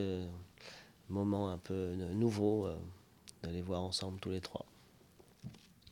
moments 1.09 1.49
un 1.49 1.57
peu 1.57 1.73
euh, 1.73 2.13
nouveaux, 2.13 2.67
euh, 2.67 2.77
d'aller 3.41 3.63
voir 3.63 3.81
ensemble 3.81 4.19
tous 4.19 4.29
les 4.29 4.41
trois. 4.41 4.65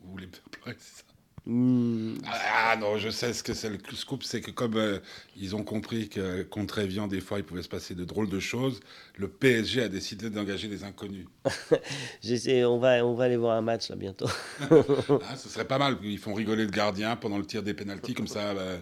Vous 0.03 0.11
voulez 0.11 0.27
me 0.27 0.31
c'est 0.77 0.97
ça? 0.97 1.16
Hmm, 1.48 2.16
Ah 2.25 2.75
non, 2.77 2.98
je 2.98 3.10
sais 3.10 3.31
ce 3.33 3.42
que 3.42 3.53
c'est 3.53 3.70
le 3.70 3.77
scoop, 3.96 4.24
c'est 4.24 4.42
que 4.42 4.51
comme 4.51 4.75
euh, 4.75 5.00
ils 5.38 5.55
ont 5.55 5.64
compris 5.64 6.10
que 6.10 6.44
contre 6.44 6.79
Evian, 6.79 7.07
des 7.07 7.22
fois, 7.22 7.38
il 7.40 7.46
pouvait 7.46 7.64
se 7.64 7.70
passer 7.70 7.96
de 7.96 8.03
drôles 8.03 8.27
de 8.27 8.40
choses, 8.40 8.81
le 9.16 9.29
PSG 9.29 9.83
a 9.83 9.88
décidé 9.88 10.29
d'engager 10.29 10.68
des 10.68 10.83
inconnus. 10.83 11.25
j'essaie- 12.22 12.66
on, 12.66 12.79
va, 12.79 13.05
on 13.05 13.14
va 13.14 13.25
aller 13.25 13.38
voir 13.38 13.55
un 13.55 13.62
match 13.62 13.90
là 13.90 13.96
bientôt. 13.96 14.27
Ah, 15.29 15.38
ce 15.38 15.48
serait 15.48 15.66
pas 15.68 15.77
mal, 15.77 15.98
ils 16.03 16.18
font 16.18 16.33
rigoler 16.33 16.66
le 16.66 16.72
gardien 16.72 17.16
pendant 17.16 17.38
le 17.38 17.46
tir 17.46 17.64
des 17.64 17.74
pénalties, 17.74 18.14
comme 18.14 18.27
ça, 18.27 18.53
bah, 18.53 18.77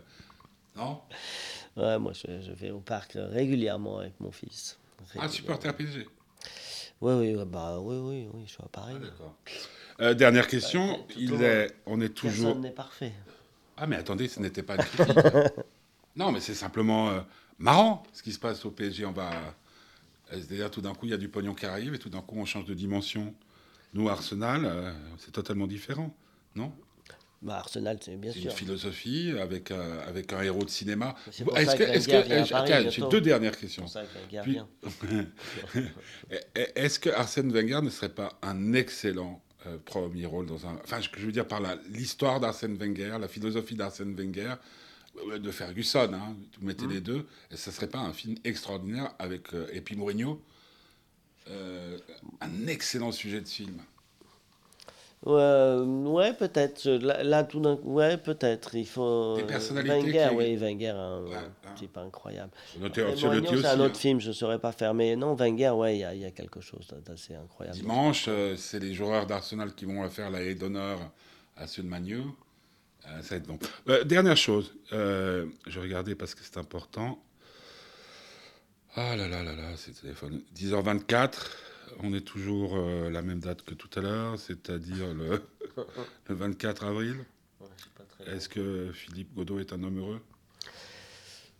non? 0.75 0.99
Ouais, 1.77 1.99
moi, 1.99 2.13
je, 2.13 2.41
je 2.41 2.51
vais 2.51 2.71
au 2.71 2.79
parc 2.79 3.13
régulièrement 3.15 3.99
avec 3.99 4.13
mon 4.19 4.31
fils. 4.31 4.77
Ah, 5.19 5.27
supporter 5.29 5.73
PSG. 5.75 6.07
Oui, 7.01 7.13
oui, 7.13 7.35
bah, 7.45 7.77
oui, 7.79 7.95
oui, 7.97 8.29
oui, 8.33 8.43
je 8.45 8.51
suis 8.53 8.63
à 8.63 8.67
Paris. 8.69 8.93
Ah, 8.95 8.99
d'accord. 8.99 9.35
Euh, 10.01 10.13
dernière 10.13 10.47
question, 10.47 10.85
Bah, 11.07 11.13
il 11.17 11.33
au 11.33 11.41
est, 11.41 11.73
on 11.85 12.01
est 12.01 12.09
toujours... 12.09 12.47
Personne 12.47 12.61
n'est 12.61 12.71
parfait. 12.71 13.13
Ah, 13.77 13.87
mais 13.87 13.95
attendez, 13.95 14.27
ce 14.27 14.39
n'était 14.39 14.63
pas 14.63 14.75
une 14.75 14.81
non, 16.15 16.31
mais 16.31 16.39
c'est 16.39 16.53
simplement 16.53 17.09
euh, 17.09 17.21
marrant 17.59 18.03
ce 18.13 18.23
qui 18.23 18.31
se 18.31 18.39
passe 18.39 18.65
au 18.65 18.71
PSG. 18.71 19.05
On 19.05 19.11
va. 19.11 19.31
euh, 19.31 19.35
C'est-à-dire, 20.31 20.71
tout 20.71 20.81
d'un 20.81 20.93
coup, 20.93 21.05
il 21.05 21.11
y 21.11 21.13
a 21.13 21.17
du 21.17 21.27
pognon 21.29 21.53
qui 21.53 21.65
arrive 21.65 21.93
et 21.93 21.99
tout 21.99 22.09
d'un 22.09 22.21
coup, 22.21 22.35
on 22.37 22.45
change 22.45 22.65
de 22.65 22.73
dimension. 22.73 23.33
Nous, 23.93 24.09
Arsenal, 24.09 24.61
euh, 24.65 24.93
c'est 25.19 25.31
totalement 25.31 25.67
différent, 25.67 26.13
non? 26.55 26.71
Bah, 27.41 27.57
Arsenal, 27.57 27.97
c'est 28.01 28.15
bien 28.15 28.31
C'est 28.33 28.39
sûr. 28.39 28.51
une 28.51 28.57
philosophie 28.57 29.33
avec, 29.39 29.71
euh, 29.71 30.07
avec 30.07 30.31
un 30.33 30.41
héros 30.41 30.63
de 30.63 30.69
cinéma. 30.69 31.15
C'est 31.31 31.43
pour 31.43 31.57
Est-ce 31.57 31.71
ça 31.71 31.77
que. 31.77 31.83
que 31.83 32.83
que- 32.85 32.89
J'ai 32.91 33.01
deux 33.09 33.21
dernières 33.21 33.53
C'est 33.55 33.61
questions. 33.61 33.83
pour 33.83 33.91
ça 33.91 34.03
que 34.03 34.15
la 34.19 34.25
guerre 34.27 34.43
Puis- 34.43 34.53
vient. 34.53 34.67
Est-ce 36.75 36.97
que 36.99 37.09
Arsène 37.09 37.51
Wenger 37.51 37.81
ne 37.83 37.89
serait 37.89 38.09
pas 38.13 38.37
un 38.41 38.73
excellent 38.73 39.41
euh, 39.67 39.77
premier 39.83 40.25
rôle 40.25 40.45
dans 40.45 40.65
un. 40.67 40.75
Enfin, 40.83 41.01
ce 41.01 41.07
je 41.15 41.25
veux 41.25 41.31
dire 41.31 41.47
par 41.47 41.59
là, 41.59 41.77
l'histoire 41.89 42.39
d'Arsène 42.39 42.75
Wenger, 42.77 43.17
la 43.19 43.27
philosophie 43.27 43.75
d'Arsène 43.75 44.15
Wenger, 44.15 44.55
euh, 45.17 45.39
de 45.39 45.51
Ferguson, 45.51 46.11
hein, 46.13 46.35
vous 46.59 46.65
mettez 46.67 46.87
les 46.87 47.01
deux, 47.01 47.25
et 47.51 47.57
ça 47.57 47.71
serait 47.71 47.89
pas 47.89 47.99
un 47.99 48.13
film 48.13 48.35
extraordinaire 48.43 49.13
avec. 49.19 49.53
euh, 49.53 49.67
et 49.71 49.81
puis 49.81 49.95
Mourinho 49.95 50.41
euh, 51.49 51.97
Un 52.41 52.67
excellent 52.67 53.11
sujet 53.11 53.41
de 53.41 53.47
film. 53.47 53.81
Ouais, 55.25 55.77
ouais 56.11 56.33
peut-être. 56.33 56.87
Là, 56.87 57.23
là, 57.23 57.43
tout 57.43 57.59
d'un 57.59 57.75
coup, 57.77 57.93
ouais, 57.95 58.17
peut-être. 58.17 58.75
Il 58.75 58.85
faut. 58.87 59.35
Des 59.37 59.43
euh, 59.43 59.47
personnalités 59.47 59.95
Wenger, 59.95 60.27
qui- 60.29 60.35
oui, 60.35 60.55
Wenger, 60.55 60.89
un 60.89 61.23
Ouais, 61.23 61.35
hein. 61.35 61.69
type 61.75 61.97
incroyable. 61.97 62.51
C'est 62.93 63.01
un 63.65 63.79
autre 63.79 63.95
hein. 63.95 63.99
film, 63.99 64.19
je 64.21 64.27
ne 64.29 64.33
saurais 64.33 64.59
pas 64.59 64.71
faire. 64.71 64.93
Mais 64.93 65.15
non, 65.15 65.33
Wenger, 65.35 65.71
ouais, 65.71 65.97
il 65.97 66.17
y, 66.17 66.19
y 66.21 66.25
a 66.25 66.31
quelque 66.31 66.61
chose 66.61 66.87
d'assez 67.05 67.35
incroyable. 67.35 67.77
Dimanche, 67.77 68.25
euh, 68.27 68.55
c'est 68.55 68.79
les 68.79 68.93
joueurs 68.93 69.25
d'Arsenal 69.25 69.73
qui 69.73 69.85
vont 69.85 70.07
faire 70.09 70.29
la 70.29 70.41
haie 70.41 70.55
d'honneur 70.55 70.99
à 71.57 71.65
Manu. 71.83 72.17
Euh, 73.07 73.21
ça 73.21 73.29
va 73.31 73.35
être 73.37 73.47
bon. 73.47 73.59
Euh, 73.89 74.03
dernière 74.03 74.37
chose, 74.37 74.73
euh, 74.93 75.45
je 75.67 75.79
regardais 75.79 76.15
parce 76.15 76.33
que 76.33 76.41
c'est 76.43 76.57
important. 76.57 77.19
Ah 78.95 79.15
là 79.15 79.27
là 79.27 79.43
là 79.43 79.55
là, 79.55 79.71
c'est 79.75 79.91
téléphone. 79.99 80.41
10h24, 80.55 81.33
on 82.03 82.13
est 82.13 82.21
toujours 82.25 82.75
euh, 82.75 83.09
la 83.09 83.21
même 83.21 83.39
date 83.39 83.61
que 83.63 83.73
tout 83.73 83.89
à 83.97 84.01
l'heure, 84.01 84.39
c'est-à-dire 84.39 85.13
le, 85.13 85.41
le 86.27 86.35
24 86.35 86.83
avril. 86.85 87.15
Ouais, 87.61 87.67
Est-ce 88.27 88.49
que 88.49 88.91
Philippe 88.93 89.33
Godot 89.35 89.59
est 89.59 89.73
un 89.73 89.83
homme 89.83 89.99
heureux? 89.99 90.21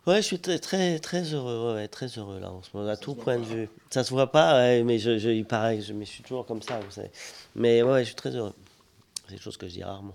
Ouais, 0.07 0.17
je 0.17 0.27
suis 0.27 0.39
très, 0.39 0.59
très, 0.59 0.99
très 0.99 1.23
heureux, 1.33 1.73
ouais, 1.75 1.87
très 1.87 2.07
heureux 2.07 2.39
là 2.39 2.51
en 2.51 2.61
ce 2.61 2.69
moment, 2.73 2.87
à 2.89 2.95
tout 2.97 3.15
point 3.15 3.39
pas. 3.39 3.41
de 3.41 3.45
vue. 3.45 3.69
Ça 3.89 4.03
se 4.03 4.11
voit 4.11 4.31
pas, 4.31 4.53
ouais, 4.55 4.83
mais 4.83 4.99
je, 4.99 5.17
je, 5.17 5.29
il 5.29 5.45
paraît, 5.45 5.77
que 5.77 5.83
je, 5.83 5.93
mais 5.93 6.05
je 6.05 6.11
suis 6.11 6.23
toujours 6.23 6.45
comme 6.45 6.61
ça, 6.61 6.79
vous 6.79 6.91
savez. 6.91 7.09
Mais 7.55 7.81
ouais, 7.81 8.01
je 8.01 8.07
suis 8.07 8.15
très 8.15 8.35
heureux. 8.35 8.53
C'est 9.27 9.35
des 9.35 9.41
choses 9.41 9.57
que 9.57 9.67
je 9.67 9.73
dis 9.73 9.83
rarement. 9.83 10.13